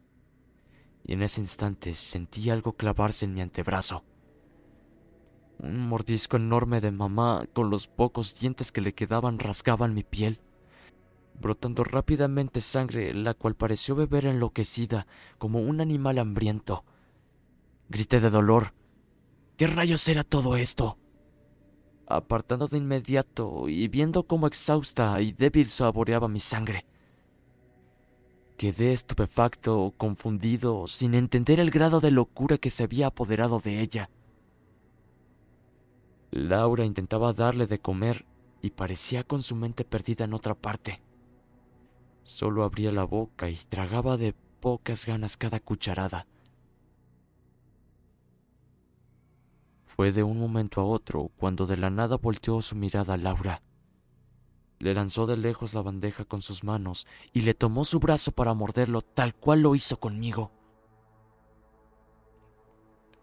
Y 1.04 1.12
en 1.12 1.22
ese 1.22 1.40
instante 1.40 1.94
sentí 1.94 2.50
algo 2.50 2.72
clavarse 2.72 3.26
en 3.26 3.34
mi 3.34 3.40
antebrazo. 3.40 4.02
Un 5.60 5.88
mordisco 5.88 6.36
enorme 6.36 6.80
de 6.80 6.90
mamá 6.90 7.44
con 7.52 7.70
los 7.70 7.86
pocos 7.86 8.40
dientes 8.40 8.72
que 8.72 8.80
le 8.80 8.92
quedaban 8.92 9.38
rasgaban 9.38 9.94
mi 9.94 10.02
piel, 10.02 10.40
brotando 11.40 11.84
rápidamente 11.84 12.60
sangre, 12.60 13.14
la 13.14 13.34
cual 13.34 13.54
pareció 13.54 13.94
beber 13.94 14.26
enloquecida 14.26 15.06
como 15.38 15.60
un 15.60 15.80
animal 15.80 16.18
hambriento. 16.18 16.84
Grité 17.88 18.18
de 18.18 18.30
dolor. 18.30 18.74
¿Qué 19.56 19.68
rayos 19.68 20.08
era 20.08 20.24
todo 20.24 20.56
esto? 20.56 20.98
Apartando 22.08 22.66
de 22.68 22.78
inmediato 22.78 23.68
y 23.68 23.86
viendo 23.88 24.22
cómo 24.22 24.46
exhausta 24.46 25.20
y 25.20 25.32
débil 25.32 25.68
saboreaba 25.68 26.28
mi 26.28 26.40
sangre. 26.40 26.84
Quedé 28.56 28.92
estupefacto, 28.92 29.94
confundido, 29.96 30.88
sin 30.88 31.14
entender 31.14 31.60
el 31.60 31.70
grado 31.70 32.00
de 32.00 32.10
locura 32.10 32.58
que 32.58 32.70
se 32.70 32.82
había 32.82 33.08
apoderado 33.08 33.60
de 33.60 33.80
ella. 33.80 34.10
Laura 36.30 36.84
intentaba 36.84 37.32
darle 37.32 37.66
de 37.66 37.78
comer 37.78 38.26
y 38.60 38.70
parecía 38.70 39.22
con 39.22 39.42
su 39.42 39.54
mente 39.54 39.84
perdida 39.84 40.24
en 40.24 40.34
otra 40.34 40.54
parte. 40.54 41.00
Solo 42.24 42.64
abría 42.64 42.90
la 42.90 43.04
boca 43.04 43.48
y 43.48 43.56
tragaba 43.56 44.16
de 44.16 44.34
pocas 44.60 45.06
ganas 45.06 45.36
cada 45.36 45.60
cucharada. 45.60 46.26
Fue 49.98 50.12
de 50.12 50.22
un 50.22 50.38
momento 50.38 50.80
a 50.80 50.84
otro 50.84 51.32
cuando 51.38 51.66
de 51.66 51.76
la 51.76 51.90
nada 51.90 52.18
volteó 52.18 52.62
su 52.62 52.76
mirada 52.76 53.14
a 53.14 53.16
Laura. 53.16 53.62
Le 54.78 54.94
lanzó 54.94 55.26
de 55.26 55.36
lejos 55.36 55.74
la 55.74 55.82
bandeja 55.82 56.24
con 56.24 56.40
sus 56.40 56.62
manos 56.62 57.04
y 57.32 57.40
le 57.40 57.52
tomó 57.52 57.84
su 57.84 57.98
brazo 57.98 58.30
para 58.30 58.54
morderlo 58.54 59.02
tal 59.02 59.34
cual 59.34 59.62
lo 59.62 59.74
hizo 59.74 59.98
conmigo. 59.98 60.52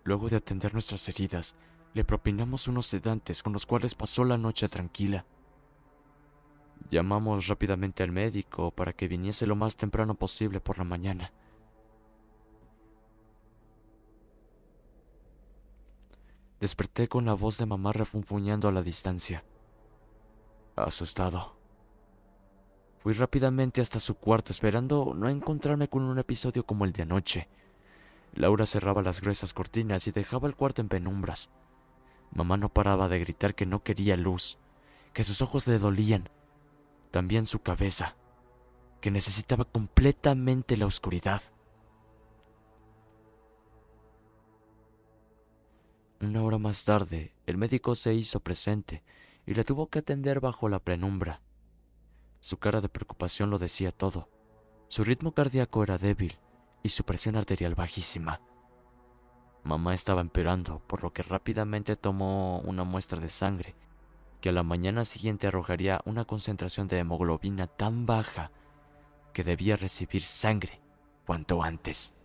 Luego 0.04 0.28
de 0.28 0.36
atender 0.36 0.74
nuestras 0.74 1.08
heridas, 1.08 1.56
le 1.94 2.04
propinamos 2.04 2.68
unos 2.68 2.88
sedantes 2.88 3.42
con 3.42 3.54
los 3.54 3.66
cuales 3.66 3.96
pasó 3.96 4.26
la 4.26 4.38
noche 4.38 4.68
tranquila. 4.68 5.26
Llamamos 6.90 7.48
rápidamente 7.48 8.04
al 8.04 8.12
médico 8.12 8.72
para 8.72 8.92
que 8.92 9.08
viniese 9.08 9.48
lo 9.48 9.56
más 9.56 9.78
temprano 9.78 10.16
posible 10.16 10.60
por 10.60 10.78
la 10.78 10.84
mañana. 10.84 11.32
Desperté 16.66 17.08
con 17.08 17.26
la 17.26 17.36
voz 17.36 17.60
de 17.60 17.68
mamá 17.68 17.94
refunfuñando 17.94 18.68
a 18.68 18.72
la 18.72 18.82
distancia. 18.82 19.44
Asustado. 20.76 21.56
Fui 22.98 23.14
rápidamente 23.14 23.82
hasta 23.82 24.00
su 24.00 24.16
cuarto 24.16 24.52
esperando 24.52 25.14
no 25.16 25.30
encontrarme 25.30 25.90
con 25.90 26.02
un 26.02 26.18
episodio 26.18 26.66
como 26.66 26.86
el 26.86 26.92
de 26.92 27.04
anoche. 27.04 27.50
Laura 28.34 28.66
cerraba 28.66 29.04
las 29.04 29.22
gruesas 29.22 29.54
cortinas 29.54 30.08
y 30.08 30.12
dejaba 30.12 30.48
el 30.48 30.56
cuarto 30.56 30.82
en 30.82 30.90
penumbras. 30.90 31.52
Mamá 32.32 32.58
no 32.58 32.74
paraba 32.74 33.10
de 33.10 33.20
gritar 33.20 33.54
que 33.54 33.68
no 33.68 33.84
quería 33.84 34.18
luz, 34.18 34.58
que 35.14 35.24
sus 35.24 35.44
ojos 35.44 35.68
le 35.68 35.78
dolían, 35.78 36.32
también 37.12 37.46
su 37.46 37.60
cabeza, 37.60 38.16
que 39.02 39.12
necesitaba 39.12 39.66
completamente 39.66 40.78
la 40.78 40.88
oscuridad. 40.88 41.44
Una 46.22 46.44
hora 46.44 46.58
más 46.58 46.86
tarde, 46.86 47.34
el 47.46 47.58
médico 47.58 47.94
se 47.94 48.14
hizo 48.14 48.40
presente 48.40 49.04
y 49.46 49.54
le 49.54 49.66
tuvo 49.66 49.90
que 49.90 50.00
atender 50.00 50.40
bajo 50.40 50.70
la 50.70 50.80
penumbra. 50.80 51.42
Su 52.40 52.58
cara 52.58 52.80
de 52.80 52.88
preocupación 52.88 53.50
lo 53.50 53.58
decía 53.58 53.92
todo. 53.92 54.30
Su 54.88 55.04
ritmo 55.04 55.34
cardíaco 55.34 55.84
era 55.84 55.98
débil 55.98 56.38
y 56.84 56.90
su 56.90 57.04
presión 57.04 57.36
arterial 57.36 57.76
bajísima. 57.76 58.40
Mamá 59.64 59.94
estaba 59.94 60.22
empeorando, 60.22 60.80
por 60.88 61.04
lo 61.04 61.12
que 61.12 61.24
rápidamente 61.24 61.96
tomó 61.96 62.60
una 62.60 62.84
muestra 62.84 63.20
de 63.20 63.30
sangre, 63.30 63.76
que 64.40 64.50
a 64.50 64.54
la 64.54 64.64
mañana 64.64 65.04
siguiente 65.04 65.48
arrojaría 65.48 66.02
una 66.06 66.24
concentración 66.24 66.88
de 66.88 67.00
hemoglobina 67.00 67.68
tan 67.68 68.06
baja 68.06 68.52
que 69.34 69.44
debía 69.44 69.76
recibir 69.76 70.22
sangre 70.22 70.80
cuanto 71.26 71.62
antes. 71.62 72.25